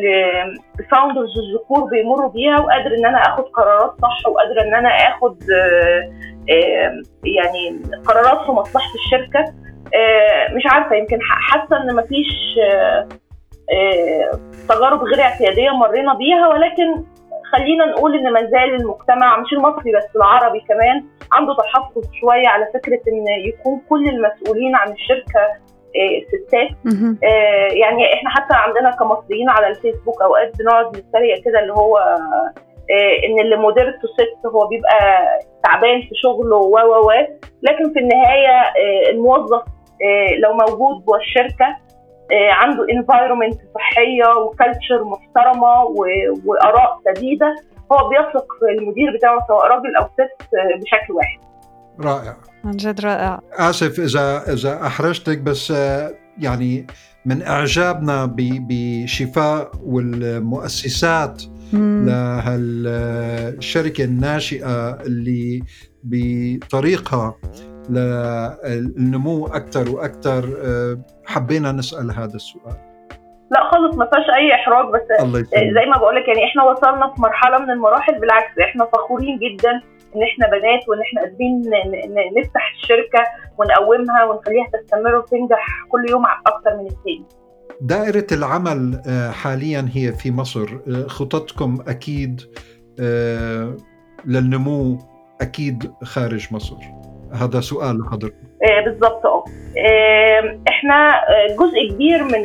الفاوندرز 0.80 1.38
الذكور 1.38 1.84
بيمروا 1.90 2.30
بيها 2.30 2.60
وقادر 2.60 2.94
إن 2.98 3.06
أنا 3.06 3.18
آخد 3.18 3.44
قرارات 3.44 3.92
صح 4.02 4.28
وقادر 4.28 4.60
إن 4.60 4.74
أنا 4.74 4.88
آخد 4.88 5.36
يعني 7.24 7.82
قرارات 8.06 8.46
في 8.46 8.52
مصلحة 8.52 8.90
الشركة. 8.94 9.44
مش 10.56 10.62
عارفة 10.72 10.96
يمكن 10.96 11.18
حاسة 11.22 11.76
إن 11.82 11.96
مفيش 11.96 12.58
تجارب 14.68 15.02
غير 15.04 15.20
اعتيادية 15.20 15.70
مرينا 15.70 16.14
بيها 16.14 16.48
ولكن 16.48 17.04
خلينا 17.52 17.84
نقول 17.86 18.14
إن 18.18 18.32
ما 18.32 18.40
زال 18.40 18.74
المجتمع 18.74 19.38
مش 19.38 19.52
المصري 19.52 19.92
بس 19.92 20.16
العربي 20.16 20.60
كمان 20.60 21.04
عنده 21.32 21.54
تحفظ 21.56 22.02
شوية 22.20 22.48
على 22.48 22.66
فكرة 22.74 23.00
إن 23.12 23.24
يكون 23.48 23.80
كل 23.90 24.08
المسؤولين 24.08 24.76
عن 24.76 24.92
الشركة 24.92 25.40
ستات 26.28 26.68
آه 27.24 27.68
يعني 27.72 28.14
إحنا 28.14 28.30
حتى 28.30 28.54
عندنا 28.54 28.90
كمصريين 28.90 29.48
على 29.50 29.68
الفيسبوك 29.68 30.22
أوقات 30.22 30.58
بنقعد 30.58 30.86
نتريق 30.96 31.44
كده 31.44 31.60
اللي 31.60 31.72
هو 31.72 31.98
آه 31.98 33.26
إن 33.26 33.40
اللي 33.40 33.56
مديرته 33.56 34.08
ست 34.08 34.46
هو 34.46 34.66
بيبقى 34.66 35.26
تعبان 35.64 36.00
في 36.00 36.10
شغله 36.22 36.56
و 36.56 36.76
و 36.78 37.06
و 37.08 37.10
لكن 37.62 37.92
في 37.92 37.98
النهاية 37.98 38.50
آه 38.60 39.10
الموظف 39.10 39.62
لو 40.42 40.52
موجود 40.52 41.04
جوه 41.04 41.18
الشركة 41.18 41.76
عنده 42.32 42.86
environment 42.92 43.60
صحية 43.74 44.28
و 44.38 44.46
culture 44.46 45.04
محترمة 45.04 45.82
وآراء 46.44 47.00
سديدة 47.04 47.54
هو 47.92 48.08
بيثق 48.08 48.46
في 48.58 48.66
المدير 48.78 49.16
بتاعه 49.16 49.46
سواء 49.48 49.66
راجل 49.66 49.96
أو 49.96 50.04
ست 50.04 50.38
بشكل 50.82 51.12
واحد. 51.12 51.38
رائع. 52.00 52.36
عن 52.64 52.70
جد 52.70 53.00
رائع. 53.00 53.40
آسف 53.52 54.00
اذا 54.00 54.52
إذا 54.52 54.86
أحرجتك 54.86 55.38
بس 55.38 55.70
يعني 56.38 56.86
من 57.26 57.42
إعجابنا 57.42 58.34
بشفاء 58.36 59.70
والمؤسسات 59.84 61.42
لهالشركة 62.52 64.04
الناشئة 64.04 64.90
اللي 64.90 65.62
بطريقها 66.04 67.34
للنمو 67.90 69.46
أكثر 69.46 69.90
وأكثر 69.90 70.48
حبينا 71.24 71.72
نسأل 71.72 72.10
هذا 72.10 72.34
السؤال. 72.34 72.76
لا 73.50 73.70
خالص 73.70 73.96
ما 73.96 74.06
فيهاش 74.06 74.24
أي 74.38 74.54
إحراج 74.54 74.86
بس 74.94 75.20
الله 75.24 75.42
زي 75.54 75.86
ما 75.90 75.98
بقول 75.98 76.16
لك 76.16 76.28
يعني 76.28 76.44
إحنا 76.44 76.62
وصلنا 76.62 77.14
في 77.14 77.20
مرحلة 77.22 77.58
من 77.58 77.70
المراحل 77.70 78.20
بالعكس 78.20 78.58
إحنا 78.58 78.84
فخورين 78.84 79.38
جدا 79.38 79.70
إن 80.16 80.22
إحنا 80.22 80.46
بنات 80.46 80.88
وإن 80.88 81.00
إحنا 81.00 81.20
قادرين 81.20 81.62
نفتح 82.40 82.72
الشركة 82.74 83.24
ونقومها 83.58 84.24
ونخليها 84.24 84.66
تستمر 84.72 85.14
وتنجح 85.14 85.66
كل 85.88 86.10
يوم 86.10 86.24
أكثر 86.26 86.76
من 86.76 86.86
الثاني 86.86 87.24
دائرة 87.80 88.26
العمل 88.32 89.02
حاليا 89.32 89.88
هي 89.94 90.12
في 90.12 90.30
مصر. 90.30 90.66
خططكم 91.06 91.78
أكيد 91.88 92.40
للنمو 94.26 94.98
أكيد 95.40 95.92
خارج 96.02 96.48
مصر. 96.50 96.76
هذا 97.32 97.60
سؤال 97.60 98.00
لحضرتك. 98.00 98.34
آه 98.70 98.84
بالظبط 98.84 99.26
أه. 99.26 99.44
إحنا 100.68 101.20
جزء 101.58 101.94
كبير 101.94 102.24
من 102.24 102.42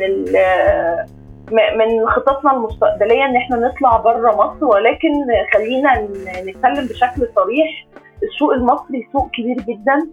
من 1.52 2.06
خططنا 2.08 2.52
المستقبلية 2.52 3.24
إن 3.24 3.36
إحنا 3.36 3.56
نطلع 3.56 3.96
بره 3.96 4.30
مصر 4.32 4.64
ولكن 4.66 5.08
خلينا 5.54 6.08
نتكلم 6.46 6.86
بشكل 6.86 7.28
صريح. 7.36 7.86
السوق 8.22 8.52
المصري 8.52 9.08
سوق 9.12 9.30
كبير 9.30 9.56
جدا. 9.56 10.08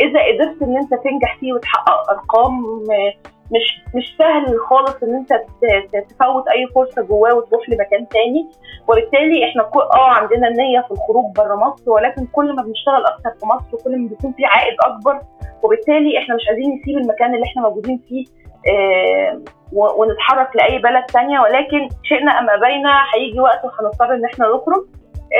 إذا 0.00 0.20
قدرت 0.28 0.62
إن 0.62 0.76
أنت 0.76 0.90
تنجح 1.04 1.36
فيه 1.40 1.52
وتحقق 1.52 2.10
أرقام 2.10 2.62
مش 3.54 3.82
مش 3.94 4.16
سهل 4.18 4.58
خالص 4.60 5.02
إن 5.02 5.14
أنت 5.14 5.32
تفوت 6.10 6.48
أي 6.48 6.66
فرصة 6.74 7.02
جواه 7.02 7.34
وتروح 7.34 7.68
لمكان 7.68 8.08
تاني. 8.08 8.50
وبالتالي 8.88 9.44
إحنا 9.48 9.62
آه 9.74 10.08
عندنا 10.10 10.48
النيه 10.48 10.80
في 10.80 10.90
الخروج 10.90 11.34
بره 11.36 11.54
مصر 11.54 11.90
ولكن 11.90 12.26
كل 12.26 12.56
ما 12.56 12.62
بنشتغل 12.62 13.04
أكتر 13.06 13.30
في 13.40 13.46
مصر 13.46 13.84
كل 13.84 13.98
ما 13.98 14.08
بيكون 14.08 14.32
في 14.32 14.44
عائد 14.44 14.76
أكبر. 14.80 15.20
وبالتالي 15.62 16.18
إحنا 16.18 16.34
مش 16.34 16.42
عايزين 16.48 16.80
نسيب 16.80 16.98
المكان 16.98 17.34
اللي 17.34 17.46
إحنا 17.46 17.62
موجودين 17.62 18.00
فيه 18.08 18.24
آه 18.72 19.40
ونتحرك 19.72 20.56
لأي 20.56 20.78
بلد 20.78 21.04
تانية. 21.04 21.40
ولكن 21.40 21.88
شئنا 22.02 22.32
أم 22.38 22.50
أبينا 22.50 23.02
هيجي 23.14 23.40
وقت 23.40 23.60
وهنضطر 23.64 24.14
إن 24.14 24.24
إحنا 24.24 24.46
نخرج. 24.48 24.84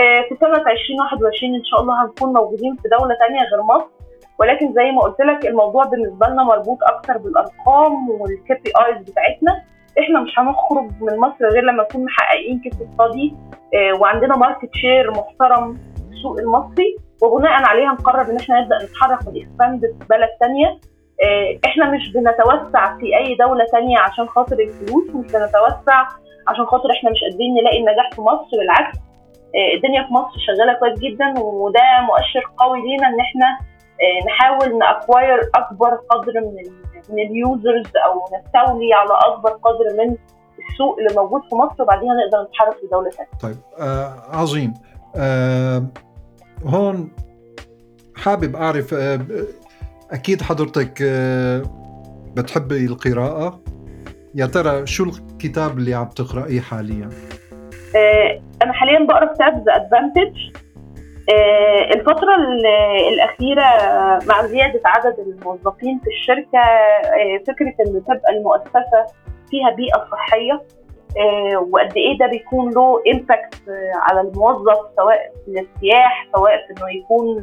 آه 0.01 0.20
في 0.29 0.37
سنة 0.40 0.70
2021 0.70 1.55
إن 1.55 1.64
شاء 1.64 1.81
الله 1.81 2.05
هنكون 2.05 2.33
موجودين 2.33 2.77
في 2.77 2.88
دولة 2.88 3.14
تانية 3.14 3.40
غير 3.40 3.62
مصر. 3.62 4.01
ولكن 4.38 4.73
زي 4.73 4.90
ما 4.90 5.01
قلت 5.03 5.21
لك 5.21 5.47
الموضوع 5.47 5.85
بالنسبة 5.85 6.27
لنا 6.27 6.42
مربوط 6.45 6.79
أكتر 6.83 7.18
بالأرقام 7.18 8.11
وال 8.11 8.55
KPIs 8.55 9.02
بتاعتنا. 9.11 9.62
إحنا 9.99 10.21
مش 10.21 10.38
هنخرج 10.38 10.90
من 11.01 11.18
مصر 11.18 11.49
غير 11.53 11.62
لما 11.62 11.83
نكون 11.83 12.05
محققين 12.05 12.61
case 12.61 12.74
study 12.74 13.35
آه 13.75 14.01
وعندنا 14.01 14.37
market 14.37 14.74
share 14.74 15.11
محترم 15.11 15.73
في 15.75 16.14
السوق 16.16 16.38
المصري. 16.38 16.97
وبناء 17.23 17.53
عليها 17.53 17.92
نقرر 17.92 18.31
إن 18.31 18.37
إحنا 18.37 18.61
نبدأ 18.61 18.77
نتحرك 18.85 19.18
ون 19.26 19.40
expand 19.40 19.81
في 19.81 20.07
بلد 20.11 20.29
ثانية 20.40 20.66
آه 21.25 21.59
إحنا 21.66 21.90
مش 21.90 22.12
بنتوسع 22.12 22.97
في 22.99 23.16
أي 23.18 23.35
دولة 23.35 23.64
ثانية 23.64 23.99
عشان 23.99 24.27
خاطر 24.29 24.59
الفلوس 24.61 25.07
مش 25.09 25.33
بنتوسع 25.33 26.07
عشان 26.49 26.64
خاطر 26.66 26.90
إحنا 26.92 27.11
مش 27.11 27.18
قادرين 27.31 27.55
نلاقي 27.55 27.79
النجاح 27.79 28.11
في 28.14 28.21
مصر 28.21 28.51
بالعكس 28.59 28.99
آه 29.57 29.75
الدنيا 29.77 30.03
في 30.07 30.12
مصر 30.12 30.38
شغالة 30.47 30.73
كويس 30.79 30.99
جدا 30.99 31.35
وده 31.40 31.81
مؤشر 32.07 32.42
قوي 32.57 32.79
لينا 32.83 33.07
إن 33.09 33.21
إحنا 33.21 33.59
نحاول 34.26 34.78
ن 34.78 34.88
acquire 34.88 35.50
أكبر 35.54 35.88
قدر 35.94 36.32
من 36.40 36.72
من 37.08 37.18
ال 37.18 37.30
users 37.30 37.87
أو 38.06 38.24
نستولي 38.24 38.94
على 38.94 39.34
أكبر 39.34 39.50
قدر 39.50 39.84
من 39.98 40.16
السوق 40.70 40.98
اللي 40.98 41.20
موجود 41.22 41.40
في 41.50 41.54
مصر 41.54 41.82
وبعديها 41.82 42.10
نقدر 42.14 42.48
نتحرك 42.48 42.76
في 42.80 42.86
دولة 42.92 43.10
ثانية. 43.10 43.30
طيب 43.42 43.56
آه 43.80 44.14
عظيم. 44.30 44.74
آه 45.16 45.86
هون 46.64 47.12
حابب 48.16 48.56
أعرف 48.56 48.94
آه 48.94 49.20
أكيد 50.10 50.42
حضرتك 50.42 51.02
آه 51.02 51.62
بتحبي 52.36 52.86
القراءة 52.86 53.60
يا 54.34 54.46
ترى 54.46 54.86
شو 54.86 55.04
الكتاب 55.04 55.78
اللي 55.78 55.94
عم 55.94 56.08
تقرأيه 56.08 56.60
حاليا؟ 56.60 57.08
آه 57.96 58.40
أنا 58.62 58.72
حاليا 58.72 59.06
بقرأ 59.06 59.34
كتاب 59.34 59.64
ذا 59.66 59.76
ادفانتج 59.76 60.62
الفترة 61.94 62.35
الأخيرة 63.12 63.64
مع 64.28 64.46
زيادة 64.46 64.80
عدد 64.85 65.18
الموظفين 65.18 66.00
في 66.04 66.06
الشركة 66.11 66.62
فكرة 67.46 67.74
إن 67.87 68.04
تبقى 68.04 68.30
المؤسسة 68.37 69.06
فيها 69.50 69.70
بيئة 69.70 70.08
صحية 70.12 70.62
وقد 71.70 71.96
إيه 71.96 72.18
ده 72.18 72.26
بيكون 72.26 72.70
له 72.74 73.02
impact 73.14 73.55
على 73.94 74.20
الموظف 74.20 74.78
سواء 74.96 75.32
في 75.44 75.50
الارتياح 75.50 76.26
سواء 76.37 76.52
في 76.66 76.72
إنه 76.82 76.90
يكون 76.90 77.42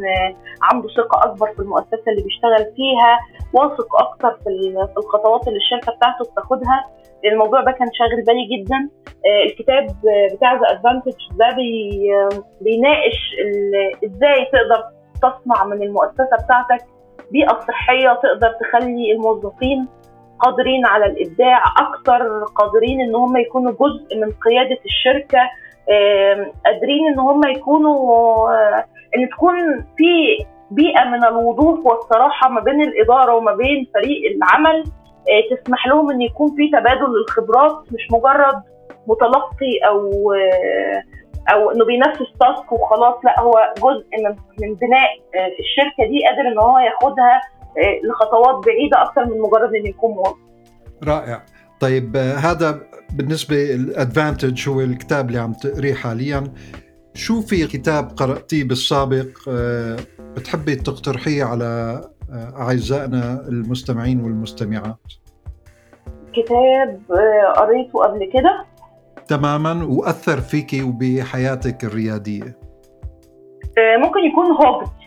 عنده 0.61 0.87
ثقة 0.97 1.23
أكبر 1.31 1.53
في 1.53 1.59
المؤسسة 1.59 2.03
اللي 2.07 2.23
بيشتغل 2.23 2.73
فيها 2.75 3.19
واثق 3.53 3.95
أكتر 4.01 4.37
في 4.43 4.49
الخطوات 4.97 5.47
اللي 5.47 5.57
الشركة 5.57 5.91
بتاعته 5.97 6.31
بتاخدها. 6.31 6.85
الموضوع 7.25 7.61
ده 7.61 7.71
كان 7.71 7.87
شاغل 7.93 8.23
بالي 8.25 8.45
جدا. 8.57 8.89
الكتاب 9.45 9.87
بتاع 10.33 10.53
The 10.53 10.71
Advantage 10.71 11.13
ده 11.39 11.55
بي 11.55 11.99
بيناقش 12.61 13.35
إزاي 14.05 14.45
تقدر 14.45 14.83
تصنع 15.21 15.65
من 15.65 15.83
المؤسسة 15.83 16.37
بتاعتك 16.45 16.85
بيئة 17.31 17.59
صحية 17.67 18.19
تقدر 18.23 18.51
تخلي 18.61 19.11
الموظفين 19.11 19.87
قادرين 20.39 20.85
على 20.85 21.05
الإبداع 21.05 21.63
أكتر 21.77 22.43
قادرين 22.55 23.01
إن 23.01 23.15
هم 23.15 23.37
يكونوا 23.37 23.71
جزء 23.71 24.17
من 24.17 24.31
قيادة 24.31 24.79
الشركة. 24.85 25.39
قادرين 26.65 27.07
إن 27.13 27.19
هم 27.19 27.41
يكونوا 27.47 28.49
إن 29.17 29.29
تكون 29.31 29.55
في 29.97 30.37
بيئة 30.71 31.03
من 31.05 31.23
الوضوح 31.25 31.85
والصراحة 31.85 32.49
ما 32.49 32.61
بين 32.61 32.81
الإدارة 32.81 33.35
وما 33.35 33.55
بين 33.55 33.87
فريق 33.93 34.31
العمل. 34.35 34.83
تسمح 35.51 35.87
لهم 35.87 36.11
إن 36.11 36.21
يكون 36.21 36.47
في 36.55 36.69
تبادل 36.71 37.13
للخبرات 37.19 37.83
مش 37.91 38.07
مجرد 38.11 38.61
متلقي 39.07 39.77
أو 39.87 40.33
أو 41.53 41.71
إنه 41.71 41.85
بينفذ 41.85 42.25
تاسك 42.39 42.71
وخلاص 42.71 43.15
لا 43.25 43.39
هو 43.39 43.73
جزء 43.77 44.05
من 44.23 44.29
من 44.61 44.75
بناء 44.75 45.09
الشركة 45.59 46.09
دي 46.11 46.19
قادر 46.27 46.47
إن 46.53 46.59
هو 46.59 46.79
ياخدها 46.79 47.41
لخطوات 48.03 48.65
بعيدة 48.65 49.01
أكتر 49.01 49.25
من 49.25 49.41
مجرد 49.41 49.75
انه 49.75 49.89
يكون 49.89 50.11
موظف. 50.11 50.37
رائع. 51.07 51.41
طيب 51.79 52.17
هذا 52.17 52.79
بالنسبة 53.13 53.73
الأدفانتج 53.75 54.69
هو 54.69 54.81
الكتاب 54.81 55.27
اللي 55.27 55.39
عم 55.39 55.53
تقريه 55.53 55.93
حاليا 55.93 56.43
شو 57.13 57.41
في 57.41 57.67
كتاب 57.67 58.09
قرأتيه 58.17 58.63
بالسابق 58.63 59.27
بتحبي 60.19 60.75
تقترحيه 60.75 61.43
على 61.43 62.01
أعزائنا 62.33 63.41
المستمعين 63.47 64.21
والمستمعات. 64.21 65.13
كتاب 66.33 67.01
قريته 67.55 67.99
قبل 67.99 68.29
كده؟ 68.33 68.65
تماما 69.27 69.85
وأثر 69.89 70.41
فيكي 70.41 70.83
وبحياتك 70.83 71.83
الريادية. 71.83 72.57
آه، 73.77 73.97
ممكن 73.97 74.19
يكون 74.19 74.45
Hooked 74.45 74.99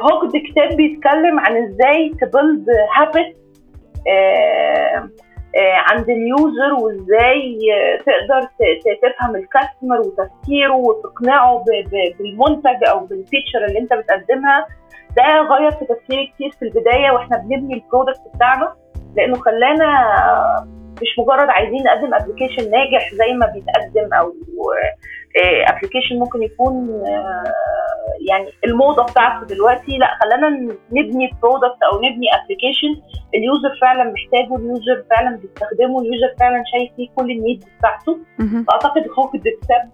Hooked 0.00 0.32
كتاب 0.50 0.76
بيتكلم 0.76 1.40
عن 1.40 1.56
إزاي 1.56 2.14
ت 2.20 2.28
build 2.28 2.66
habit 2.96 3.36
عند 5.58 6.10
ال 6.10 6.22
user 6.22 6.72
وازاي 6.82 7.58
تقدر 8.06 8.48
تفهم 9.02 9.36
ال 9.36 9.43
customer 9.43 10.00
وتفكيره 10.00 10.74
وتقنعه 10.74 11.64
بالمنتج 12.18 12.88
أو 12.90 12.98
بال 13.06 13.19
feature 13.19 13.64
اللي 13.68 13.78
أنت 13.78 13.92
بتقدمها. 13.92 14.66
ده 15.16 15.42
غير 15.42 15.70
في 15.70 15.84
تفكيري 15.84 16.26
كتير 16.26 16.50
في 16.50 16.62
البداية 16.62 17.10
وإحنا 17.10 17.36
بنبني 17.38 17.74
ال 17.74 17.80
product 17.80 18.20
بتاعنا 18.34 18.74
لأنه 19.16 19.34
خلانا 19.34 19.86
مش 21.02 21.18
مجرد 21.18 21.48
عايزين 21.50 21.82
نقدم 21.84 22.14
application 22.14 22.70
ناجح 22.70 23.10
زي 23.14 23.32
ما 23.32 23.46
بيتقدم 23.46 24.14
أو 24.14 24.32
application 25.36 26.18
ممكن 26.18 26.42
يكون 26.42 27.02
يعني 28.28 28.48
الموضة 28.64 29.02
بتاعته 29.02 29.46
دلوقتي. 29.46 29.98
لا 29.98 30.18
خلانا 30.22 30.48
نبني 30.92 31.30
product 31.42 31.82
أو 31.92 31.98
نبني 31.98 32.26
application 32.34 33.02
ال 33.34 33.43
user 33.43 33.78
فعلا 33.80 34.04
محتاجه 34.04 34.56
ال 34.56 34.66
user 34.66 35.04
فعلا 35.10 35.36
بيستخدمه 35.36 36.00
ال 36.00 36.07
user 36.07 36.34
فعلا 36.40 36.62
شايف 36.72 36.90
فيه 36.96 37.08
كل 37.16 37.30
ال 37.30 37.36
needs 37.36 37.64
بتاعته. 37.78 38.18
فأعتقد 38.68 39.08
Hooked 39.16 39.30
كتاب 39.36 39.90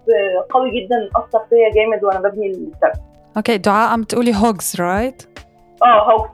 قوي 0.49 0.69
جدا 0.69 1.09
أثر 1.15 1.39
فيا 1.49 1.71
جامد 1.75 2.03
وأنا 2.03 2.19
ببني 2.19 2.47
الكتاب 2.47 2.91
okay 3.37 3.57
دعاء 3.57 3.89
عم 3.89 4.03
تقولي 4.03 4.31
Hooked 4.35 4.75
right 4.79 5.23
آه 5.83 6.11
هوجز 6.11 6.29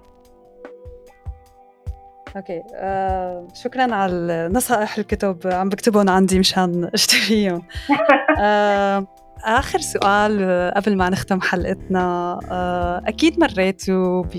أوكي. 2.35 2.63
آه، 2.75 3.47
شكرا 3.53 3.95
على 3.95 4.13
النصائح 4.13 4.97
الكتب. 4.97 5.37
عم 5.45 5.69
بكتبهم 5.69 6.09
عندي 6.09 6.39
مشان 6.39 6.89
أشتريهم. 6.93 7.61
آه، 8.41 9.07
آخر 9.43 9.79
سؤال 9.79 10.71
قبل 10.75 10.97
ما 10.97 11.09
نختم 11.09 11.41
حلقتنا 11.41 12.39
آه، 12.51 13.01
أكيد 13.07 13.39
مريتوا 13.39 14.23
ب 14.23 14.35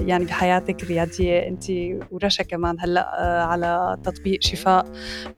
يعني 0.00 0.24
بحياتك 0.24 0.82
الريادية 0.82 1.48
أنت 1.48 1.64
ورشا 2.10 2.42
كمان 2.42 2.76
هلأ 2.80 3.20
آه، 3.20 3.42
على 3.42 3.96
تطبيق 4.04 4.42
شفاء 4.42 4.86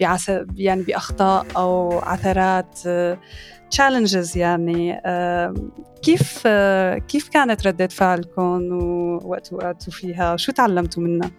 بعس 0.01 0.33
يعني 0.57 0.83
بأخطاء 0.83 1.47
أو 1.57 1.99
عثرات 1.99 2.79
challenges 3.71 4.37
يعني. 4.37 5.01
كيف 6.03 6.47
كيف 7.09 7.29
كانت 7.29 7.67
ردة 7.67 7.87
فعلكم 7.87 8.73
وقت 9.25 9.53
وقعتوا 9.53 9.93
فيها؟ 9.93 10.37
شو 10.37 10.53
تعلمتوا 10.53 11.03
منها؟ 11.03 11.31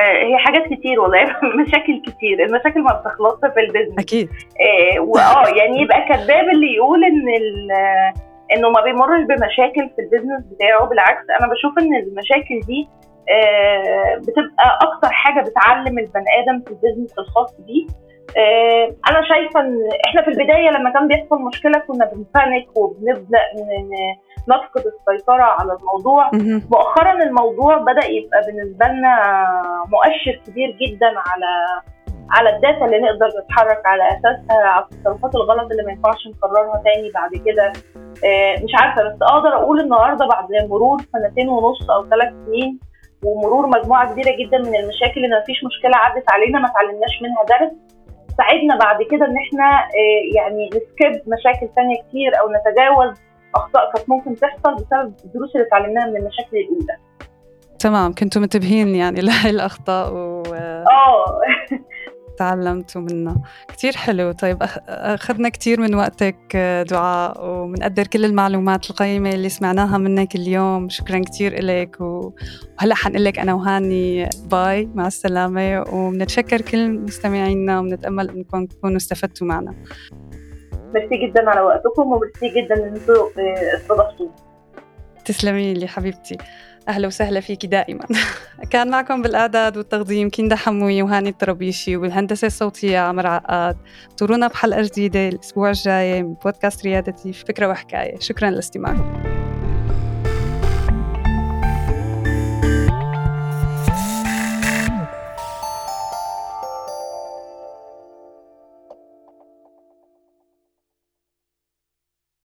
آه، 0.00 0.24
هي 0.26 0.38
حاجات 0.38 0.62
كتير 0.62 1.00
والله 1.00 1.24
مشاكل 1.66 2.02
كتير 2.06 2.44
المشاكل 2.46 2.80
ما 2.82 2.92
بتخلصش 2.92 3.40
في 3.54 3.60
ال 3.60 3.64
business 3.64 3.98
أكيد. 3.98 4.28
آه 4.60 5.00
واه 5.00 5.48
يعني 5.48 5.82
يبقى 5.82 6.04
كذاب 6.08 6.48
اللي 6.48 6.74
يقول 6.74 7.04
إن 7.04 7.24
إنه 8.56 8.70
ما 8.70 8.80
بيمرش 8.80 9.22
بمشاكل 9.22 9.90
في 9.96 10.02
ال 10.02 10.06
business 10.06 10.42
بتاعه 10.52 10.86
بالعكس 10.86 11.24
أنا 11.40 11.52
بشوف 11.52 11.78
إن 11.78 11.94
المشاكل 11.94 12.60
دي 12.66 12.88
آه 13.30 14.16
بتبقى 14.16 14.78
أكتر 14.82 15.08
حاجة 15.10 15.40
بتعلم 15.48 15.98
البني 15.98 16.26
آدم 16.42 16.60
في 16.64 16.70
ال 16.70 16.75
business 16.75 17.18
الخاص 17.18 17.60
بيه. 17.60 17.86
آه 17.86 18.09
أنا 19.10 19.22
شايفة 19.28 19.60
إن 19.60 19.88
إحنا 20.08 20.22
في 20.22 20.28
البداية 20.28 20.70
لما 20.70 20.90
كان 20.90 21.08
بيحصل 21.08 21.42
مشكلة 21.42 21.78
كنا 21.78 22.04
بن 22.04 22.25
panic 22.25 22.76
وبنبدأ 22.76 23.38
نفقد 24.48 24.82
السيطرة 24.86 25.42
على 25.42 25.72
الموضوع. 25.72 26.30
مؤخرا 26.72 27.12
الموضوع 27.22 27.76
بدأ 27.78 28.06
يبقى 28.06 28.40
بالنسبة 28.46 28.86
لنا 28.86 29.44
مؤشر 29.92 30.40
كبير 30.46 30.70
جدا 30.80 31.06
على 31.06 31.80
على 32.30 32.56
الداتا 32.56 32.84
اللي 32.84 33.00
نقدر 33.00 33.28
نتحرك 33.44 33.86
على 33.86 34.02
أساسها 34.08 34.62
على 34.66 34.84
التصرفات 34.92 35.34
الغلط 35.34 35.70
اللي 35.70 35.82
ما 35.82 35.92
ينفعش 35.92 36.26
نكررها 36.26 36.82
تاني 36.84 37.10
بعد 37.14 37.30
كده. 37.46 37.72
آه، 38.24 38.54
مش 38.64 38.70
عارفة 38.80 39.02
بس 39.02 39.16
أقدر 39.22 39.48
أقول 39.54 39.80
النهارده 39.80 40.26
بعد 40.26 40.46
مرور 40.68 40.98
سنتين 41.12 41.48
ونص 41.48 41.90
أو 41.90 42.08
ثلاث 42.08 42.28
سنين 42.46 42.78
ومرور 43.24 43.66
مجموعة 43.66 44.12
كبيرة 44.12 44.36
جدا 44.36 44.58
من 44.58 44.76
المشاكل 44.76 45.24
إن 45.24 45.40
مفيش 45.42 45.64
مشكلة 45.64 45.96
عدت 45.96 46.24
علينا 46.32 46.58
ما 46.58 46.68
اتعلمناش 46.68 47.22
منها 47.22 47.44
درس. 47.44 47.72
ساعدنا 48.40 48.76
بعد 48.78 49.02
كده 49.10 49.26
إن 49.26 49.36
إحنا 49.36 49.78
آه، 49.84 50.36
يعني 50.36 50.66
نسكب 50.66 51.32
مشاكل 51.32 51.68
ثانية 51.76 52.02
كتير 52.02 52.40
أو 52.40 52.48
نتجاوز 52.52 53.18
أخطاء 53.54 53.92
كانت 53.92 54.10
ممكن 54.10 54.34
تحصل 54.34 54.74
بسبب 54.74 55.14
الدروس 55.24 55.56
اللي 55.56 55.66
اتعلمناها 55.66 56.06
من 56.06 56.16
المشاكل 56.16 56.56
الاولى 56.56 56.96
تمام 57.78 58.14
كنتوا 58.14 58.42
منتبهين 58.42 58.94
يعني 58.94 59.20
لهي 59.26 59.50
الأخطاء 59.50 60.12
و 60.12 60.42
آه. 60.54 61.40
تعلمتوا 62.40 63.00
منها 63.00 63.36
كتير 63.68 63.96
حلو. 63.96 64.32
طيب 64.32 64.58
أخذنا 64.88 65.48
كتير 65.48 65.80
من 65.80 65.94
وقتك 65.94 66.56
دعاء 66.90 67.46
ومنقدر 67.46 68.06
كل 68.06 68.24
المعلومات 68.24 68.90
القيمة 68.90 69.30
اللي 69.30 69.48
سمعناها 69.48 69.98
منك 69.98 70.34
اليوم. 70.34 70.88
شكرا 70.88 71.18
كتير 71.18 71.58
إليك 71.58 72.00
وهلأ 72.00 72.94
حنقول 72.94 73.24
لك 73.24 73.38
أنا 73.38 73.54
وهاني. 73.54 74.28
باي 74.50 74.90
مع 74.94 75.06
السلامة 75.06 75.84
وبنتشكر 75.92 76.60
كل 76.60 76.90
مستمعينا 76.90 77.80
وبنتأمل 77.80 78.30
أنكم 78.30 78.66
تكونوا 78.66 78.96
استفدتوا 78.96 79.46
معنا. 79.46 79.74
ميرسي 80.94 81.26
جدا 81.26 81.50
على 81.50 81.60
وقتكم 81.60 82.12
وميرسي 82.12 82.48
جدا 82.48 82.74
إن 82.74 82.94
أنتوا 82.94 83.28
استضفتوني 83.76 84.30
تسلمي 85.24 85.74
لي 85.74 85.86
حبيبتي. 85.86 86.38
أهلا 86.88 87.06
وسهلا 87.06 87.40
فيكي 87.40 87.66
دائما. 87.66 88.06
كان 88.70 88.90
معكم 88.90 89.22
بالأعداد 89.22 89.76
والتقديم 89.76 90.30
كندا 90.30 90.56
حموي 90.56 91.02
وهاني 91.02 91.28
الطربيشي 91.28 91.96
والهندسة 91.96 92.46
الصوتية 92.46 92.98
عمر 92.98 93.26
عقاد. 93.26 93.76
زورونا 94.18 94.48
بحلقة 94.48 94.82
جديدة 94.82 95.28
الأسبوع 95.28 95.70
الجاي 95.70 96.22
من 96.22 96.34
بودكاست 96.34 96.84
ريادتي 96.84 97.32
فكرة 97.32 97.68
وحكاية. 97.68 98.18
شكرا 98.18 98.50
لاستماعكم. 98.50 99.49